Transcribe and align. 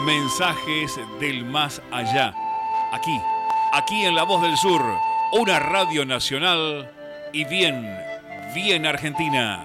Mensajes 0.00 0.98
del 1.20 1.44
más 1.44 1.80
allá. 1.92 2.34
Aquí, 2.92 3.20
aquí 3.72 4.04
en 4.04 4.16
La 4.16 4.24
Voz 4.24 4.42
del 4.42 4.56
Sur, 4.56 4.82
una 5.32 5.60
radio 5.60 6.04
nacional 6.04 6.90
y 7.32 7.44
bien, 7.44 7.96
bien 8.52 8.84
argentina. 8.84 9.64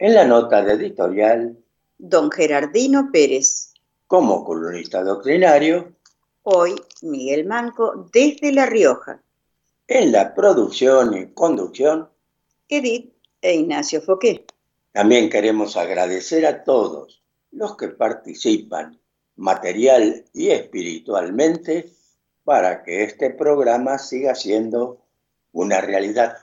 en 0.00 0.14
la 0.14 0.24
nota 0.24 0.62
de 0.62 0.74
editorial 0.74 1.56
don 1.98 2.30
Gerardino 2.30 3.10
Pérez, 3.12 3.72
como 4.06 4.44
columnista 4.44 5.02
doctrinario 5.02 5.92
hoy 6.42 6.76
Miguel 7.02 7.46
Manco 7.46 8.08
desde 8.12 8.52
La 8.52 8.66
Rioja, 8.66 9.20
en 9.86 10.12
la 10.12 10.34
producción 10.34 11.16
y 11.16 11.26
conducción. 11.32 12.08
Edith 12.68 13.12
e 13.40 13.54
Ignacio 13.54 14.00
Foqué. 14.00 14.46
También 14.92 15.30
queremos 15.30 15.76
agradecer 15.76 16.46
a 16.46 16.62
todos 16.64 17.22
los 17.50 17.76
que 17.76 17.88
participan 17.88 18.98
material 19.36 20.24
y 20.32 20.50
espiritualmente 20.50 21.90
para 22.44 22.82
que 22.82 23.04
este 23.04 23.30
programa 23.30 23.98
siga 23.98 24.34
siendo 24.34 25.02
una 25.52 25.80
realidad. 25.80 26.38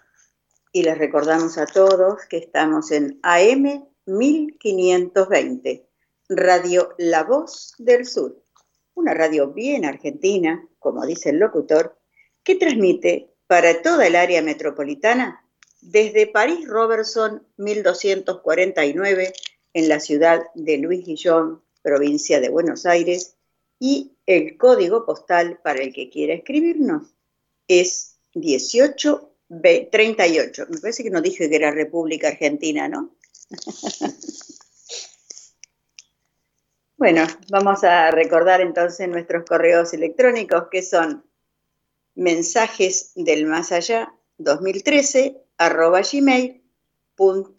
Y 0.75 0.83
les 0.83 0.97
recordamos 0.97 1.57
a 1.57 1.65
todos 1.67 2.25
que 2.25 2.35
estamos 2.35 2.91
en 2.91 3.17
AM 3.23 3.87
1520, 4.07 5.87
Radio 6.27 6.93
La 6.97 7.23
Voz 7.23 7.75
del 7.77 8.05
Sur, 8.05 8.43
una 8.93 9.13
radio 9.13 9.53
bien 9.53 9.85
argentina, 9.85 10.67
como 10.77 11.05
dice 11.05 11.29
el 11.29 11.37
locutor, 11.37 11.97
que 12.43 12.55
transmite 12.55 13.31
para 13.47 13.81
toda 13.81 14.05
el 14.05 14.17
área 14.17 14.41
metropolitana 14.41 15.47
desde 15.79 16.27
París 16.27 16.67
Robertson 16.67 17.47
1249 17.55 19.31
en 19.75 19.87
la 19.87 20.01
ciudad 20.01 20.43
de 20.55 20.77
Luis 20.77 21.05
Guillón, 21.05 21.63
provincia 21.83 22.41
de 22.41 22.49
Buenos 22.49 22.85
Aires, 22.85 23.37
y 23.79 24.17
el 24.25 24.57
código 24.57 25.05
postal 25.05 25.57
para 25.63 25.81
el 25.81 25.93
que 25.93 26.09
quiera 26.09 26.33
escribirnos 26.33 27.15
es 27.69 28.17
1838. 29.49 30.67
Me 30.69 30.79
parece 30.79 31.03
que 31.03 31.09
no 31.09 31.21
dije 31.21 31.49
que 31.49 31.55
era 31.55 31.71
República 31.71 32.29
Argentina, 32.29 32.87
¿no? 32.87 33.15
bueno, 36.97 37.27
vamos 37.49 37.83
a 37.83 38.09
recordar 38.11 38.61
entonces 38.61 39.07
nuestros 39.07 39.45
correos 39.45 39.93
electrónicos 39.93 40.67
que 40.71 40.81
son 40.81 41.23
mensajes 42.15 43.11
del 43.15 43.45
más 43.45 43.71
allá 43.71 44.13
2013 44.37 45.37
arroba 45.57 46.01
gmail.com 46.01 47.55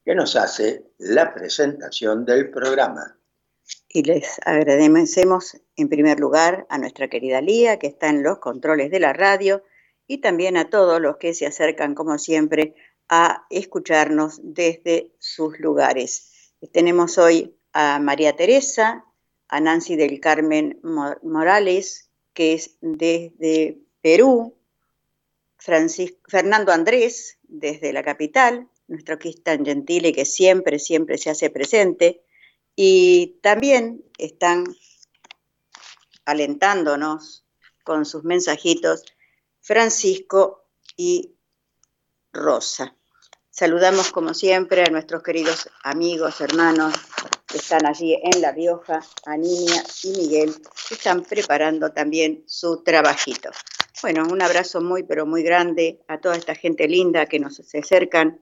que 0.04 0.14
nos 0.14 0.34
hace 0.36 0.92
la 0.98 1.32
presentación 1.34 2.24
del 2.24 2.50
programa. 2.50 3.16
Y 3.92 4.04
les 4.04 4.38
agradecemos 4.44 5.60
en 5.74 5.88
primer 5.88 6.20
lugar 6.20 6.64
a 6.68 6.78
nuestra 6.78 7.08
querida 7.08 7.40
Lía, 7.40 7.80
que 7.80 7.88
está 7.88 8.08
en 8.08 8.22
los 8.22 8.38
controles 8.38 8.90
de 8.90 9.00
la 9.00 9.12
radio, 9.12 9.64
y 10.06 10.18
también 10.18 10.56
a 10.56 10.70
todos 10.70 11.00
los 11.00 11.16
que 11.16 11.34
se 11.34 11.46
acercan, 11.46 11.96
como 11.96 12.16
siempre, 12.16 12.76
a 13.08 13.46
escucharnos 13.50 14.40
desde 14.44 15.12
sus 15.18 15.58
lugares. 15.58 16.52
Tenemos 16.72 17.18
hoy 17.18 17.56
a 17.72 17.98
María 17.98 18.36
Teresa, 18.36 19.04
a 19.48 19.60
Nancy 19.60 19.96
del 19.96 20.20
Carmen 20.20 20.78
Mo- 20.84 21.16
Morales, 21.24 22.10
que 22.32 22.52
es 22.52 22.76
desde 22.80 23.78
Perú, 24.00 24.54
Francis- 25.58 26.16
Fernando 26.28 26.70
Andrés, 26.70 27.38
desde 27.42 27.92
la 27.92 28.04
capital, 28.04 28.68
nuestro 28.86 29.18
que 29.18 29.30
es 29.30 29.42
tan 29.42 29.64
gentil 29.64 30.06
y 30.06 30.12
que 30.12 30.24
siempre, 30.24 30.78
siempre 30.78 31.18
se 31.18 31.30
hace 31.30 31.50
presente, 31.50 32.22
y 32.82 33.38
también 33.42 34.02
están 34.16 34.64
alentándonos 36.24 37.44
con 37.84 38.06
sus 38.06 38.24
mensajitos 38.24 39.04
Francisco 39.60 40.64
y 40.96 41.34
Rosa. 42.32 42.96
Saludamos 43.50 44.10
como 44.10 44.32
siempre 44.32 44.82
a 44.82 44.90
nuestros 44.90 45.22
queridos 45.22 45.68
amigos, 45.84 46.40
hermanos 46.40 46.94
que 47.46 47.58
están 47.58 47.84
allí 47.84 48.14
en 48.14 48.40
La 48.40 48.52
Rioja, 48.52 49.00
a 49.26 49.36
Niña 49.36 49.82
y 50.02 50.12
Miguel, 50.12 50.54
que 50.88 50.94
están 50.94 51.22
preparando 51.22 51.92
también 51.92 52.44
su 52.46 52.82
trabajito. 52.82 53.50
Bueno, 54.00 54.22
un 54.26 54.40
abrazo 54.40 54.80
muy, 54.80 55.02
pero 55.02 55.26
muy 55.26 55.42
grande 55.42 56.00
a 56.08 56.18
toda 56.18 56.36
esta 56.36 56.54
gente 56.54 56.88
linda 56.88 57.26
que 57.26 57.40
nos 57.40 57.56
se 57.56 57.80
acercan. 57.80 58.40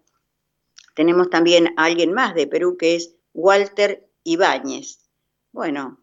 Tenemos 0.94 1.28
también 1.28 1.74
a 1.76 1.86
alguien 1.86 2.12
más 2.12 2.36
de 2.36 2.46
Perú 2.46 2.76
que 2.76 2.94
es 2.94 3.16
Walter 3.34 4.07
Ibáñez. 4.24 5.08
Bueno, 5.52 6.00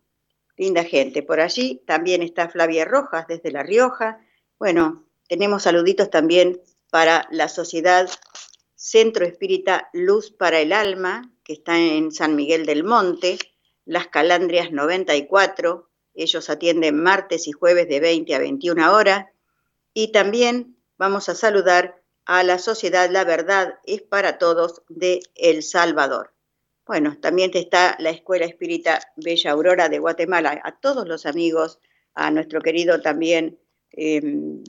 linda 0.57 0.83
gente. 0.83 1.23
Por 1.23 1.39
allí 1.39 1.81
también 1.85 2.23
está 2.23 2.49
Flavia 2.49 2.85
Rojas 2.85 3.27
desde 3.27 3.51
La 3.51 3.63
Rioja. 3.63 4.19
Bueno, 4.59 5.05
tenemos 5.27 5.63
saluditos 5.63 6.09
también 6.09 6.61
para 6.91 7.27
la 7.31 7.49
Sociedad 7.49 8.09
Centro 8.75 9.25
Espírita 9.25 9.89
Luz 9.93 10.31
para 10.31 10.59
el 10.59 10.71
Alma, 10.71 11.33
que 11.43 11.53
está 11.53 11.79
en 11.79 12.11
San 12.11 12.35
Miguel 12.35 12.67
del 12.67 12.83
Monte, 12.83 13.39
Las 13.83 14.07
Calandrias 14.09 14.71
94, 14.71 15.89
ellos 16.13 16.49
atienden 16.51 17.01
martes 17.01 17.47
y 17.47 17.51
jueves 17.51 17.89
de 17.89 17.99
20 17.99 18.35
a 18.35 18.39
21 18.39 18.93
horas, 18.93 19.25
y 19.93 20.11
también 20.11 20.77
vamos 20.97 21.29
a 21.29 21.35
saludar 21.35 21.99
a 22.25 22.43
la 22.43 22.59
Sociedad 22.59 23.09
La 23.09 23.23
Verdad 23.23 23.79
es 23.85 24.03
para 24.03 24.37
Todos 24.37 24.83
de 24.87 25.21
El 25.33 25.63
Salvador. 25.63 26.34
Bueno, 26.85 27.17
también 27.19 27.49
está 27.53 27.95
la 27.99 28.11
Escuela 28.11 28.45
Espírita 28.45 28.99
Bella 29.15 29.51
Aurora 29.51 29.89
de 29.89 29.97
Guatemala, 29.97 30.61
a 30.63 30.79
todos 30.79 31.07
los 31.07 31.25
amigos, 31.25 31.79
a 32.13 32.29
nuestro 32.29 32.61
querido 32.61 33.01
también 33.01 33.59
em, 33.91 34.63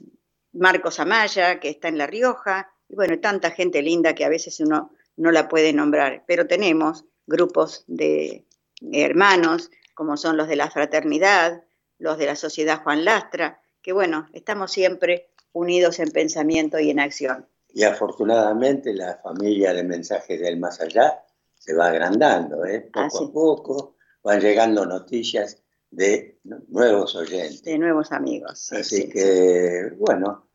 Marcos 0.51 0.99
Amaya, 0.99 1.59
que 1.59 1.69
está 1.69 1.89
en 1.89 1.99
La 1.99 2.07
Rioja, 2.07 2.71
y 2.89 2.95
bueno, 2.95 3.19
tanta 3.19 3.51
gente 3.51 3.83
linda 3.83 4.15
que 4.15 4.25
a 4.25 4.29
veces 4.29 4.59
uno 4.59 4.91
no 5.15 5.31
la 5.31 5.47
puede 5.47 5.73
nombrar, 5.73 6.23
pero 6.25 6.47
tenemos 6.47 7.05
grupos 7.27 7.83
de 7.87 8.45
hermanos, 8.91 9.69
como 9.93 10.17
son 10.17 10.37
los 10.37 10.47
de 10.47 10.55
la 10.55 10.71
fraternidad, 10.71 11.63
los 11.99 12.17
de 12.17 12.25
la 12.25 12.35
Sociedad 12.35 12.81
Juan 12.81 13.05
Lastra, 13.05 13.61
que 13.81 13.93
bueno, 13.93 14.27
estamos 14.33 14.71
siempre 14.71 15.29
unidos 15.51 15.99
en 15.99 16.11
pensamiento 16.11 16.79
y 16.79 16.89
en 16.89 16.99
acción. 16.99 17.47
Y 17.73 17.83
afortunadamente 17.83 18.93
la 18.93 19.17
familia 19.17 19.73
de 19.73 19.83
mensajes 19.83 20.39
del 20.39 20.57
más 20.57 20.81
allá 20.81 21.23
se 21.67 21.73
va 21.73 21.87
agrandando, 21.87 22.65
¿eh? 22.65 22.89
poco 22.93 23.25
a 23.25 23.33
poco 23.33 23.95
van 24.23 24.39
llegando 24.39 24.85
noticias 24.85 25.61
de 25.91 26.39
nuevos 26.69 27.13
oyentes. 27.15 27.61
De 27.63 27.77
nuevos 27.77 28.13
amigos. 28.13 28.71
Así 28.71 29.09
que, 29.09 29.91
bueno, 29.97 30.47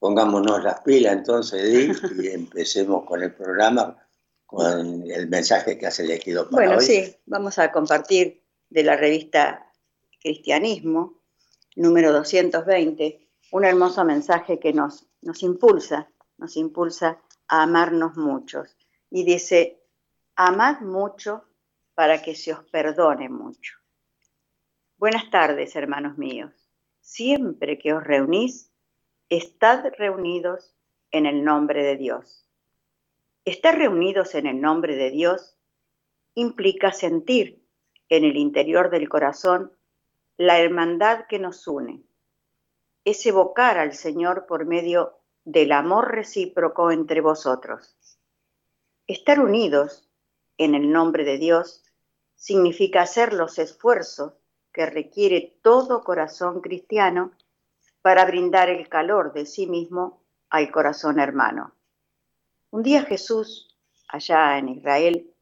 pongámonos 0.00 0.64
las 0.64 0.80
pilas 0.80 1.12
entonces 1.12 1.96
y 2.18 2.26
empecemos 2.32 3.04
con 3.04 3.22
el 3.22 3.34
programa, 3.34 3.96
con 4.46 5.08
el 5.08 5.28
mensaje 5.28 5.78
que 5.78 5.86
has 5.86 6.00
elegido 6.00 6.50
para 6.50 6.66
bueno, 6.66 6.80
sí, 6.80 7.14
vamos 7.26 7.60
a 7.60 7.70
compartir 7.70 8.42
de 8.68 8.82
la 8.82 8.96
revista 8.96 9.72
Cristianismo, 10.20 11.22
número 11.76 12.12
220, 12.12 13.28
un 13.52 13.64
hermoso 13.64 14.04
mensaje 14.04 14.58
que 14.58 14.72
nos, 14.72 15.06
nos 15.22 15.44
impulsa, 15.44 16.10
nos 16.36 16.56
impulsa 16.56 17.20
a 17.46 17.62
amarnos 17.62 18.16
muchos. 18.16 18.76
Y 19.08 19.24
dice, 19.24 19.85
amad 20.36 20.80
mucho 20.80 21.44
para 21.94 22.22
que 22.22 22.34
se 22.34 22.52
os 22.52 22.62
perdone 22.64 23.28
mucho. 23.28 23.78
Buenas 24.98 25.30
tardes, 25.30 25.74
hermanos 25.74 26.18
míos. 26.18 26.52
Siempre 27.00 27.78
que 27.78 27.94
os 27.94 28.04
reunís, 28.04 28.70
Estad 29.28 29.86
reunidos 29.98 30.76
en 31.10 31.26
el 31.26 31.42
nombre 31.42 31.82
de 31.82 31.96
Dios. 31.96 32.48
Estar 33.44 33.76
reunidos 33.76 34.36
en 34.36 34.46
el 34.46 34.60
nombre 34.60 34.94
de 34.94 35.10
Dios 35.10 35.58
implica 36.34 36.92
sentir 36.92 37.66
en 38.08 38.24
el 38.24 38.36
interior 38.36 38.88
del 38.88 39.08
corazón 39.08 39.72
la 40.36 40.60
hermandad 40.60 41.26
que 41.28 41.40
nos 41.40 41.66
une. 41.66 42.04
Es 43.04 43.26
evocar 43.26 43.78
al 43.78 43.94
Señor 43.94 44.46
por 44.46 44.64
medio 44.64 45.18
del 45.44 45.72
amor 45.72 46.12
recíproco 46.12 46.92
entre 46.92 47.20
vosotros. 47.20 47.96
Estar 49.08 49.40
unidos 49.40 50.05
en 50.58 50.74
el 50.74 50.90
nombre 50.90 51.24
de 51.24 51.38
Dios 51.38 51.82
significa 52.34 53.02
hacer 53.02 53.32
los 53.32 53.58
esfuerzos 53.58 54.34
que 54.72 54.86
requiere 54.86 55.58
todo 55.62 56.04
corazón 56.04 56.60
cristiano 56.60 57.32
para 58.02 58.24
brindar 58.24 58.68
el 58.68 58.88
calor 58.88 59.32
de 59.32 59.46
sí 59.46 59.66
mismo 59.66 60.22
al 60.50 60.70
corazón 60.70 61.18
hermano. 61.18 61.74
Un 62.70 62.82
día 62.82 63.02
Jesús, 63.02 63.74
allá 64.08 64.58
en 64.58 64.68
Israel, 64.68 65.32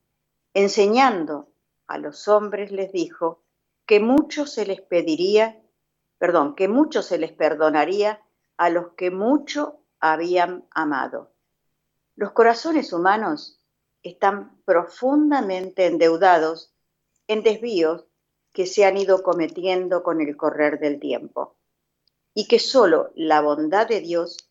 enseñando 0.54 1.48
a 1.86 1.98
los 1.98 2.28
hombres, 2.28 2.70
les 2.70 2.92
dijo 2.92 3.42
que 3.86 4.00
mucho 4.00 4.46
se 4.46 4.66
les 4.66 4.80
pediría, 4.80 5.60
perdón, 6.18 6.54
que 6.54 6.68
mucho 6.68 7.02
se 7.02 7.18
les 7.18 7.32
perdonaría 7.32 8.22
a 8.56 8.70
los 8.70 8.92
que 8.92 9.10
mucho 9.10 9.80
habían 10.00 10.64
amado. 10.70 11.32
Los 12.14 12.32
corazones 12.32 12.92
humanos 12.92 13.60
están 14.04 14.60
profundamente 14.64 15.86
endeudados 15.86 16.72
en 17.26 17.42
desvíos 17.42 18.04
que 18.52 18.66
se 18.66 18.84
han 18.84 18.96
ido 18.96 19.22
cometiendo 19.22 20.04
con 20.04 20.20
el 20.20 20.36
correr 20.36 20.78
del 20.78 21.00
tiempo 21.00 21.56
y 22.34 22.46
que 22.46 22.58
solo 22.58 23.10
la 23.16 23.40
bondad 23.40 23.88
de 23.88 24.00
Dios 24.00 24.50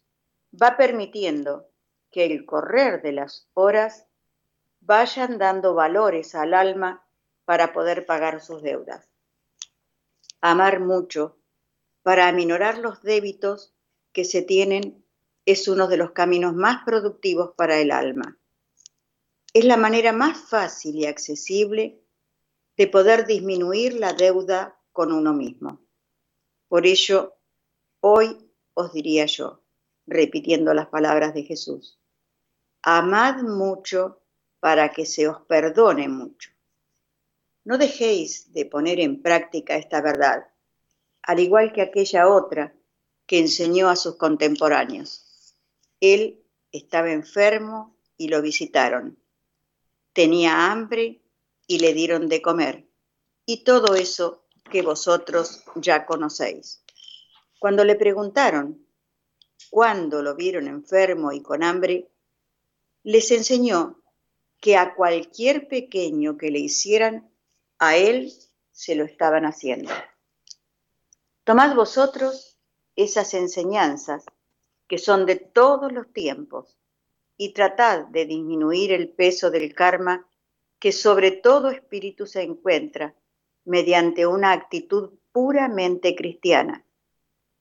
va 0.61 0.75
permitiendo 0.75 1.69
que 2.11 2.25
el 2.25 2.45
correr 2.45 3.01
de 3.01 3.13
las 3.13 3.47
horas 3.53 4.07
vayan 4.81 5.37
dando 5.37 5.73
valores 5.73 6.35
al 6.35 6.53
alma 6.53 7.05
para 7.45 7.73
poder 7.73 8.05
pagar 8.05 8.41
sus 8.41 8.61
deudas. 8.61 9.07
Amar 10.41 10.79
mucho 10.79 11.37
para 12.01 12.27
aminorar 12.27 12.79
los 12.79 13.01
débitos 13.01 13.73
que 14.11 14.25
se 14.25 14.41
tienen 14.41 15.05
es 15.45 15.67
uno 15.67 15.87
de 15.87 15.97
los 15.97 16.11
caminos 16.11 16.53
más 16.53 16.83
productivos 16.85 17.51
para 17.55 17.79
el 17.79 17.91
alma. 17.91 18.37
Es 19.53 19.65
la 19.65 19.77
manera 19.77 20.11
más 20.11 20.37
fácil 20.37 20.95
y 20.95 21.05
accesible 21.05 22.01
de 22.75 22.87
poder 22.87 23.25
disminuir 23.27 23.93
la 23.93 24.13
deuda 24.13 24.79
con 24.91 25.11
uno 25.11 25.33
mismo. 25.33 25.79
Por 26.67 26.87
ello, 26.87 27.37
Hoy 28.05 28.37
os 28.73 28.91
diría 28.91 29.25
yo, 29.27 29.63
repitiendo 30.05 30.73
las 30.73 30.87
palabras 30.87 31.33
de 31.33 31.43
Jesús, 31.43 32.01
amad 32.81 33.43
mucho 33.43 34.21
para 34.59 34.91
que 34.91 35.05
se 35.05 35.29
os 35.29 35.39
perdone 35.43 36.09
mucho. 36.09 36.49
No 37.63 37.77
dejéis 37.77 38.51
de 38.51 38.65
poner 38.65 38.99
en 38.99 39.21
práctica 39.21 39.77
esta 39.77 40.01
verdad, 40.01 40.49
al 41.21 41.39
igual 41.39 41.71
que 41.71 41.81
aquella 41.81 42.27
otra 42.27 42.75
que 43.25 43.39
enseñó 43.39 43.87
a 43.87 43.95
sus 43.95 44.17
contemporáneos. 44.17 45.55
Él 46.01 46.43
estaba 46.73 47.09
enfermo 47.09 47.95
y 48.17 48.27
lo 48.27 48.41
visitaron. 48.41 49.17
Tenía 50.13 50.71
hambre 50.71 51.21
y 51.67 51.79
le 51.79 51.93
dieron 51.93 52.29
de 52.29 52.41
comer. 52.41 52.87
Y 53.45 53.63
todo 53.63 53.95
eso 53.95 54.45
que 54.71 54.81
vosotros 54.81 55.63
ya 55.75 56.05
conocéis. 56.05 56.83
Cuando 57.59 57.83
le 57.83 57.95
preguntaron 57.95 58.85
cuándo 59.69 60.21
lo 60.21 60.35
vieron 60.35 60.67
enfermo 60.67 61.31
y 61.31 61.41
con 61.41 61.63
hambre, 61.63 62.09
les 63.03 63.31
enseñó 63.31 64.01
que 64.59 64.77
a 64.77 64.95
cualquier 64.95 65.67
pequeño 65.67 66.37
que 66.37 66.51
le 66.51 66.59
hicieran, 66.59 67.29
a 67.79 67.97
él 67.97 68.31
se 68.71 68.95
lo 68.95 69.03
estaban 69.03 69.45
haciendo. 69.45 69.91
Tomad 71.43 71.75
vosotros 71.75 72.57
esas 72.95 73.33
enseñanzas 73.33 74.23
que 74.87 74.97
son 74.97 75.25
de 75.25 75.35
todos 75.35 75.91
los 75.91 76.11
tiempos 76.13 76.77
y 77.37 77.53
tratad 77.53 78.05
de 78.07 78.25
disminuir 78.25 78.91
el 78.91 79.09
peso 79.09 79.51
del 79.51 79.73
karma 79.73 80.27
que 80.79 80.91
sobre 80.91 81.31
todo 81.31 81.69
espíritu 81.69 82.25
se 82.25 82.41
encuentra 82.41 83.15
mediante 83.65 84.27
una 84.27 84.51
actitud 84.51 85.11
puramente 85.31 86.15
cristiana 86.15 86.85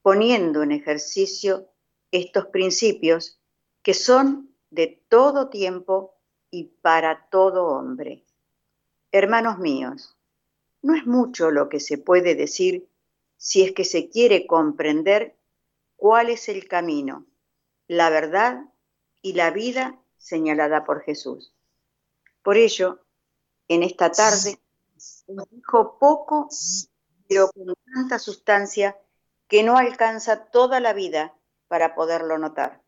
poniendo 0.02 0.62
en 0.62 0.73
ejercicio 0.73 1.69
estos 2.11 2.47
principios 2.47 3.41
que 3.83 3.95
son 3.95 4.55
de 4.71 5.02
todo 5.09 5.49
tiempo 5.49 6.17
y 6.50 6.64
para 6.83 7.29
todo 7.31 7.67
hombre. 7.67 8.25
Hermanos 9.12 9.59
míos, 9.59 10.17
no 10.83 10.95
es 10.95 11.07
mucho 11.07 11.50
lo 11.50 11.69
que 11.69 11.81
se 11.81 11.99
puede 11.99 12.35
decir 12.35 12.88
si 13.37 13.62
es 13.62 13.73
que 13.73 13.85
se 13.85 14.09
quiere 14.09 14.47
comprender 14.47 15.37
cuál 15.97 16.31
es 16.31 16.49
el 16.49 16.67
camino, 16.69 17.26
la 17.87 18.11
verdad 18.11 18.64
y 19.23 19.33
la 19.35 19.50
vida 19.50 19.99
señalada 20.19 20.85
por 20.85 21.02
Jesús. 21.02 21.55
Por 22.43 22.57
ello, 22.57 23.00
en 23.69 23.83
esta 23.83 24.11
tarde 24.11 24.59
dijo 25.50 25.99
poco, 25.99 26.49
pero 27.29 27.50
con 27.52 27.75
tanta 27.95 28.19
sustancia 28.19 28.99
que 29.49 29.62
no 29.62 29.76
alcanza 29.76 30.47
toda 30.47 30.81
la 30.81 30.93
vida 30.93 31.35
para 31.69 31.95
poderlo 31.95 32.37
notar. 32.38 32.83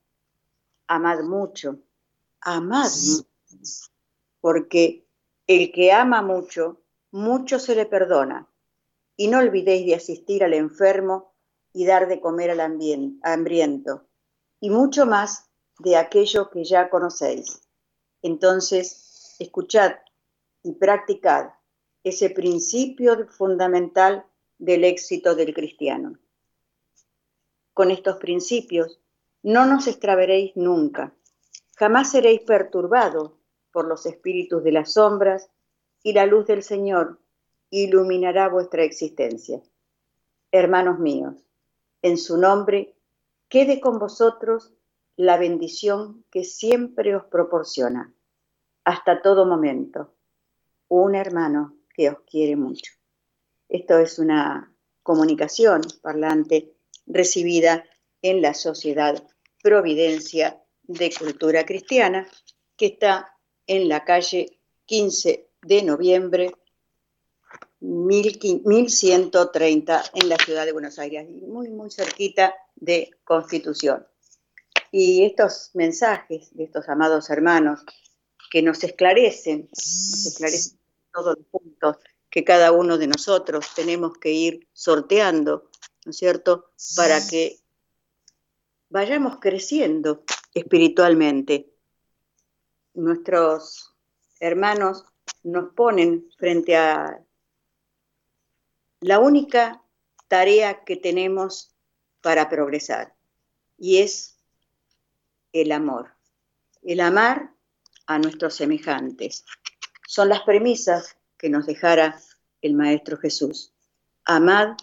amad 0.87 1.23
mucho, 1.23 1.79
amad 2.41 2.91
porque 4.41 5.07
el 5.47 5.73
que 5.73 5.93
ama 5.93 6.21
mucho, 6.21 6.83
mucho 7.11 7.59
se 7.59 7.75
le 7.75 7.87
perdona. 7.87 8.49
Y 9.17 9.29
no 9.29 9.39
olvidéis 9.39 9.87
de 9.87 9.95
asistir 9.95 10.45
al 10.45 10.53
enfermo 10.53 11.33
y 11.73 11.87
dar 11.87 12.09
de 12.09 12.21
comer 12.21 12.51
al 12.51 12.61
hambriento, 12.61 14.07
y 14.61 14.71
mucho 14.71 15.07
más 15.07 15.51
de 15.79 15.97
aquello 15.97 16.51
que 16.51 16.65
ya 16.65 16.89
conocéis. 16.91 17.61
Entonces, 18.23 19.37
escuchad 19.39 19.93
y 20.63 20.73
practicad 20.73 21.51
ese 22.03 22.31
principio 22.31 23.27
fundamental 23.29 24.25
del 24.59 24.85
éxito 24.85 25.35
del 25.35 25.55
cristiano. 25.55 26.19
Con 27.73 27.91
estos 27.91 28.17
principios 28.17 29.01
no 29.43 29.67
nos 29.67 29.87
extraveréis 29.89 30.53
nunca, 30.55 31.15
jamás 31.77 32.13
seréis 32.13 32.43
perturbados 32.43 33.33
por 33.73 33.87
los 33.87 34.07
espíritus 34.07 34.63
de 34.63 34.73
las 34.73 34.93
sombras 34.93 35.51
y 36.03 36.13
la 36.13 36.27
luz 36.27 36.47
del 36.47 36.63
Señor 36.63 37.19
iluminará 37.71 38.49
vuestra 38.49 38.85
existencia. 38.85 39.61
Hermanos 40.53 41.01
míos, 41.01 41.35
en 42.03 42.17
su 42.17 42.39
nombre 42.39 42.95
quede 43.49 43.81
con 43.81 43.99
vosotros 43.99 44.73
la 45.17 45.37
bendición 45.37 46.25
que 46.31 46.45
siempre 46.45 47.15
os 47.15 47.25
proporciona, 47.25 48.13
hasta 48.85 49.23
todo 49.23 49.47
momento, 49.47 50.15
un 50.89 51.15
hermano 51.15 51.77
que 51.95 52.11
os 52.11 52.19
quiere 52.29 52.57
mucho. 52.57 52.93
Esto 53.69 53.99
es 53.99 54.19
una 54.19 54.75
comunicación 55.03 55.83
parlante 56.03 56.75
recibida 57.07 57.85
en 58.23 58.43
la 58.43 58.55
Sociedad 58.55 59.23
Providencia 59.63 60.61
de 60.83 61.13
Cultura 61.13 61.65
Cristiana, 61.65 62.27
que 62.77 62.87
está 62.87 63.39
en 63.67 63.89
la 63.89 64.05
calle 64.05 64.59
15 64.87 65.49
de 65.63 65.83
noviembre 65.83 66.53
1130 67.81 70.05
en 70.15 70.29
la 70.29 70.37
ciudad 70.37 70.65
de 70.65 70.73
Buenos 70.73 70.99
Aires, 70.99 71.29
muy, 71.29 71.69
muy 71.69 71.91
cerquita 71.91 72.55
de 72.75 73.11
Constitución. 73.25 74.07
Y 74.97 75.25
estos 75.25 75.73
mensajes 75.75 76.55
de 76.55 76.63
estos 76.63 76.89
amados 76.89 77.29
hermanos 77.29 77.85
que 78.49 78.63
nos 78.63 78.85
esclarecen, 78.85 79.63
nos 79.63 80.27
esclarecen 80.27 80.79
todos 81.13 81.37
los 81.37 81.47
puntos 81.49 81.97
que 82.31 82.45
cada 82.45 82.71
uno 82.71 82.97
de 82.97 83.09
nosotros 83.09 83.67
tenemos 83.75 84.17
que 84.19 84.31
ir 84.31 84.69
sorteando, 84.73 85.69
¿no 86.05 86.11
es 86.11 86.17
cierto?, 86.17 86.71
para 86.95 87.27
que 87.27 87.57
vayamos 88.89 89.41
creciendo 89.41 90.23
espiritualmente. 90.55 91.75
Nuestros 92.95 93.97
hermanos 94.39 95.07
nos 95.43 95.75
ponen 95.75 96.31
frente 96.39 96.77
a 96.77 97.21
la 99.01 99.19
única 99.19 99.83
tarea 100.29 100.85
que 100.85 100.95
tenemos 100.95 101.75
para 102.21 102.49
progresar 102.49 103.13
y 103.77 103.99
es 103.99 104.34
el 105.55 105.73
amor. 105.73 106.11
El 106.83 107.01
amar 107.01 107.55
a 108.07 108.19
nuestros 108.19 108.55
semejantes. 108.55 109.47
Son 110.07 110.29
las 110.29 110.43
premisas 110.43 111.17
que 111.39 111.49
nos 111.49 111.65
dejara 111.65 112.21
el 112.61 112.75
Maestro 112.75 113.17
Jesús. 113.17 113.73
Amad 114.25 114.77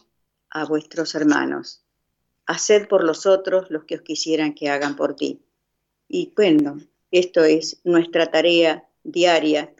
a 0.49 0.65
vuestros 0.65 1.13
hermanos. 1.13 1.83
Haced 2.47 2.87
por 2.87 3.03
los 3.03 3.25
otros 3.25 3.69
los 3.69 3.83
que 3.83 3.95
os 3.95 4.01
quisieran 4.01 4.55
que 4.55 4.69
hagan 4.69 4.95
por 4.95 5.15
ti. 5.15 5.41
Y 6.07 6.33
bueno, 6.35 6.79
esto 7.11 7.43
es 7.43 7.81
nuestra 7.83 8.31
tarea 8.31 8.87
diaria, 9.03 9.73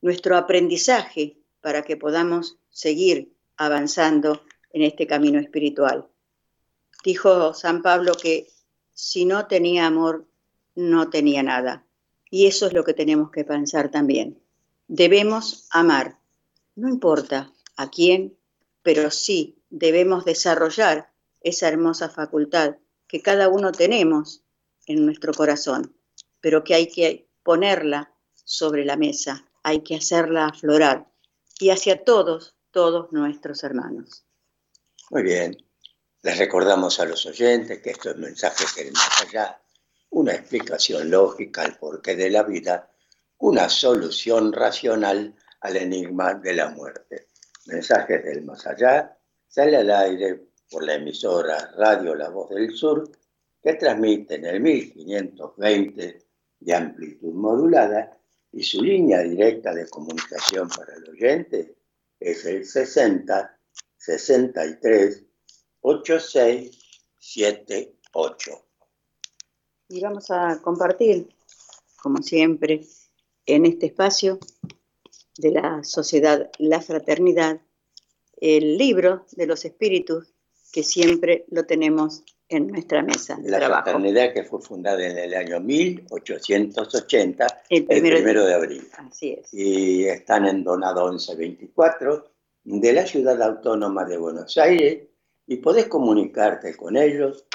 nuestro 0.00 0.36
aprendizaje 0.36 1.38
para 1.60 1.82
que 1.82 1.96
podamos 1.96 2.58
seguir 2.70 3.34
avanzando 3.56 4.42
en 4.70 4.82
este 4.82 5.06
camino 5.06 5.38
espiritual. 5.38 6.08
Dijo 7.04 7.54
San 7.54 7.82
Pablo 7.82 8.12
que 8.14 8.48
si 8.92 9.24
no 9.24 9.46
tenía 9.46 9.86
amor, 9.86 10.27
no 10.78 11.10
tenía 11.10 11.42
nada. 11.42 11.84
Y 12.30 12.46
eso 12.46 12.68
es 12.68 12.72
lo 12.72 12.84
que 12.84 12.94
tenemos 12.94 13.32
que 13.32 13.44
pensar 13.44 13.90
también. 13.90 14.40
Debemos 14.86 15.66
amar, 15.70 16.20
no 16.76 16.88
importa 16.88 17.52
a 17.76 17.90
quién, 17.90 18.38
pero 18.82 19.10
sí 19.10 19.58
debemos 19.70 20.24
desarrollar 20.24 21.10
esa 21.40 21.66
hermosa 21.66 22.08
facultad 22.08 22.76
que 23.08 23.20
cada 23.20 23.48
uno 23.48 23.72
tenemos 23.72 24.44
en 24.86 25.04
nuestro 25.04 25.32
corazón, 25.32 25.96
pero 26.40 26.62
que 26.62 26.74
hay 26.74 26.86
que 26.86 27.26
ponerla 27.42 28.12
sobre 28.44 28.84
la 28.84 28.96
mesa, 28.96 29.48
hay 29.64 29.80
que 29.80 29.96
hacerla 29.96 30.46
aflorar 30.46 31.08
y 31.58 31.70
hacia 31.70 32.04
todos, 32.04 32.54
todos 32.70 33.10
nuestros 33.10 33.64
hermanos. 33.64 34.24
Muy 35.10 35.24
bien, 35.24 35.56
les 36.22 36.38
recordamos 36.38 37.00
a 37.00 37.04
los 37.04 37.26
oyentes 37.26 37.82
que 37.82 37.90
estos 37.90 38.16
mensajes 38.16 38.72
que 38.72 38.90
más 38.92 39.22
allá 39.22 39.60
una 40.10 40.34
explicación 40.34 41.10
lógica 41.10 41.62
al 41.62 41.78
porqué 41.78 42.16
de 42.16 42.30
la 42.30 42.42
vida, 42.42 42.90
una 43.38 43.68
solución 43.68 44.52
racional 44.52 45.34
al 45.60 45.76
enigma 45.76 46.34
de 46.34 46.54
la 46.54 46.70
muerte. 46.70 47.28
Mensajes 47.66 48.24
del 48.24 48.44
más 48.44 48.66
allá 48.66 49.16
sale 49.46 49.76
al 49.76 49.90
aire 49.90 50.48
por 50.70 50.84
la 50.84 50.94
emisora 50.94 51.72
Radio 51.76 52.14
La 52.14 52.28
Voz 52.28 52.50
del 52.50 52.74
Sur, 52.74 53.10
que 53.62 53.74
transmite 53.74 54.36
en 54.36 54.46
el 54.46 54.60
1520 54.60 56.22
de 56.60 56.74
amplitud 56.74 57.32
modulada 57.32 58.18
y 58.52 58.62
su 58.62 58.82
línea 58.82 59.20
directa 59.20 59.74
de 59.74 59.88
comunicación 59.88 60.68
para 60.68 60.94
el 60.94 61.08
oyente 61.10 61.76
es 62.18 62.44
el 62.44 62.64
60 62.64 63.58
63 63.96 65.24
86 65.80 66.78
78 67.18 68.67
y 69.88 70.00
vamos 70.00 70.30
a 70.30 70.60
compartir, 70.62 71.28
como 72.02 72.22
siempre, 72.22 72.82
en 73.46 73.64
este 73.64 73.86
espacio 73.86 74.38
de 75.38 75.52
la 75.52 75.82
sociedad 75.82 76.50
La 76.58 76.80
Fraternidad, 76.80 77.60
el 78.40 78.76
libro 78.76 79.24
de 79.32 79.46
los 79.46 79.64
espíritus 79.64 80.34
que 80.72 80.82
siempre 80.82 81.46
lo 81.50 81.64
tenemos 81.64 82.22
en 82.50 82.68
nuestra 82.68 83.02
mesa 83.02 83.36
de 83.36 83.50
la 83.50 83.66
fraternidad 83.66 84.32
que 84.32 84.44
fue 84.44 84.60
fundada 84.60 85.04
en 85.06 85.18
el 85.18 85.34
año 85.34 85.60
1880, 85.60 87.46
el 87.68 87.84
primero, 87.84 88.44
de, 88.44 88.54
abril. 88.54 88.88
Así 88.96 89.32
es. 89.32 89.52
Y 89.52 90.06
están 90.06 90.46
en 90.46 90.64
Donado 90.64 91.08
1124 91.08 92.30
de 92.64 92.92
la 92.92 93.06
ciudad 93.06 93.40
autónoma 93.42 94.04
de 94.04 94.18
Buenos 94.18 94.56
Aires 94.58 95.08
y 95.46 95.56
podés 95.56 95.86
comunicarte 95.86 96.76
con 96.76 96.96
ellos 96.96 97.46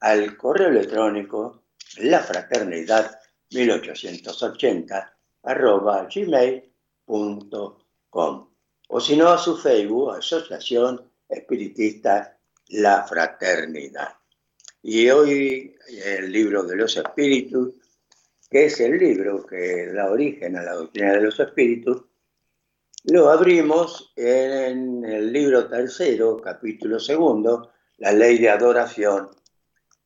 al 0.00 0.36
correo 0.36 0.68
electrónico 0.68 1.61
la 1.98 2.20
fraternidad 2.20 3.18
1880 3.50 5.16
arroba 5.42 6.08
gmail.com 6.12 7.52
o 8.94 9.00
si 9.00 9.16
no 9.16 9.28
a 9.28 9.38
su 9.38 9.56
Facebook, 9.56 10.14
Asociación 10.16 11.10
Espiritista 11.26 12.38
La 12.68 13.04
Fraternidad. 13.04 14.16
Y 14.82 15.08
hoy 15.08 15.74
el 16.04 16.30
libro 16.30 16.62
de 16.64 16.76
los 16.76 16.94
espíritus, 16.96 17.74
que 18.50 18.66
es 18.66 18.80
el 18.80 18.98
libro 18.98 19.46
que 19.46 19.86
da 19.92 20.10
origen 20.10 20.56
a 20.56 20.62
la 20.62 20.74
doctrina 20.74 21.12
de 21.12 21.22
los 21.22 21.40
espíritus, 21.40 22.04
lo 23.04 23.30
abrimos 23.30 24.12
en 24.14 25.04
el 25.06 25.32
libro 25.32 25.66
tercero, 25.68 26.36
capítulo 26.36 27.00
segundo, 27.00 27.72
la 27.96 28.12
ley 28.12 28.38
de 28.38 28.50
adoración, 28.50 29.30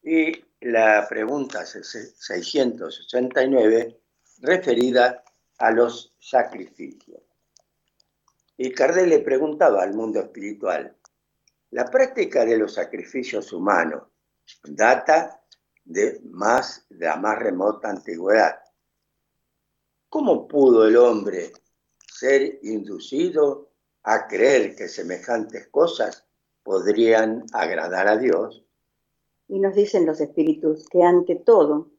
y 0.00 0.45
la 0.60 1.06
pregunta 1.08 1.66
669 1.66 4.00
referida 4.40 5.24
a 5.58 5.70
los 5.70 6.14
sacrificios. 6.18 7.20
Y 8.56 8.72
Cardel 8.72 9.10
le 9.10 9.20
preguntaba 9.20 9.82
al 9.82 9.94
mundo 9.94 10.20
espiritual, 10.20 10.96
la 11.70 11.84
práctica 11.86 12.44
de 12.44 12.56
los 12.56 12.74
sacrificios 12.74 13.52
humanos 13.52 14.02
data 14.64 15.40
de 15.84 16.20
más 16.24 16.86
de 16.88 17.06
la 17.06 17.16
más 17.16 17.38
remota 17.38 17.90
antigüedad. 17.90 18.60
¿Cómo 20.08 20.48
pudo 20.48 20.86
el 20.86 20.96
hombre 20.96 21.52
ser 21.98 22.60
inducido 22.62 23.72
a 24.04 24.26
creer 24.26 24.74
que 24.74 24.88
semejantes 24.88 25.68
cosas 25.68 26.24
podrían 26.62 27.44
agradar 27.52 28.08
a 28.08 28.16
Dios? 28.16 28.65
Y 29.48 29.58
nos 29.60 29.74
dicen 29.74 30.06
los 30.06 30.20
espíritus 30.20 30.88
que 30.88 31.02
ante 31.02 31.36
todo, 31.36 31.90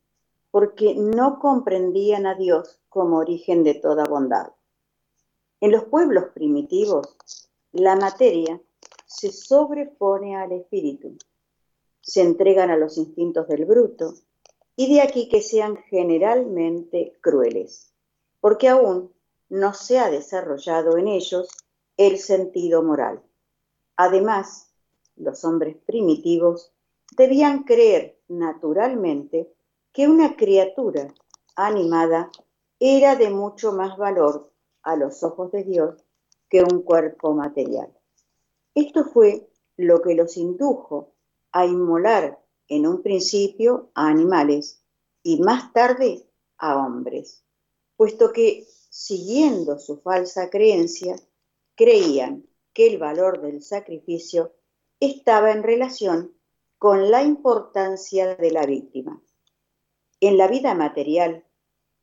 porque 0.51 0.95
no 0.95 1.39
comprendían 1.39 2.25
a 2.25 2.35
Dios 2.35 2.79
como 2.89 3.17
origen 3.17 3.63
de 3.63 3.75
toda 3.75 4.05
bondad. 4.05 4.51
En 5.59 5.71
los 5.71 5.85
pueblos 5.85 6.25
primitivos, 6.33 7.15
la 7.71 7.95
materia 7.95 8.61
se 9.05 9.31
sobrepone 9.31 10.35
al 10.35 10.51
espíritu, 10.51 11.17
se 12.01 12.21
entregan 12.21 12.69
a 12.69 12.77
los 12.77 12.97
instintos 12.97 13.47
del 13.47 13.65
bruto 13.65 14.13
y 14.75 14.93
de 14.93 15.01
aquí 15.01 15.29
que 15.29 15.41
sean 15.41 15.77
generalmente 15.89 17.17
crueles, 17.21 17.91
porque 18.39 18.67
aún 18.67 19.11
no 19.49 19.73
se 19.73 19.99
ha 19.99 20.09
desarrollado 20.09 20.97
en 20.97 21.07
ellos 21.07 21.49
el 21.97 22.19
sentido 22.19 22.83
moral. 22.83 23.23
Además, 23.95 24.71
los 25.15 25.43
hombres 25.43 25.77
primitivos 25.85 26.71
debían 27.17 27.63
creer 27.63 28.19
naturalmente 28.27 29.51
que 29.91 30.07
una 30.07 30.35
criatura 30.35 31.11
animada 31.55 32.29
era 32.79 33.15
de 33.15 33.31
mucho 33.31 33.71
más 33.71 33.97
valor 33.97 34.53
a 34.83 34.95
los 34.95 35.23
ojos 35.23 35.51
de 35.51 35.63
Dios 35.63 36.05
que 36.47 36.61
un 36.61 36.83
cuerpo 36.83 37.33
material. 37.33 37.91
Esto 38.75 39.05
fue 39.05 39.49
lo 39.77 39.99
que 40.03 40.13
los 40.13 40.37
indujo 40.37 41.15
a 41.51 41.65
inmolar 41.65 42.39
en 42.67 42.85
un 42.85 43.01
principio 43.01 43.89
a 43.95 44.07
animales 44.07 44.83
y 45.23 45.41
más 45.41 45.73
tarde 45.73 46.29
a 46.59 46.77
hombres, 46.77 47.43
puesto 47.95 48.31
que, 48.31 48.67
siguiendo 48.91 49.79
su 49.79 50.01
falsa 50.01 50.51
creencia, 50.51 51.15
creían 51.75 52.45
que 52.73 52.87
el 52.87 52.99
valor 52.99 53.41
del 53.41 53.63
sacrificio 53.63 54.53
estaba 54.99 55.51
en 55.51 55.63
relación 55.63 56.36
con 56.77 57.09
la 57.09 57.23
importancia 57.23 58.35
de 58.35 58.51
la 58.51 58.65
víctima. 58.65 59.21
En 60.19 60.37
la 60.37 60.47
vida 60.47 60.73
material, 60.73 61.45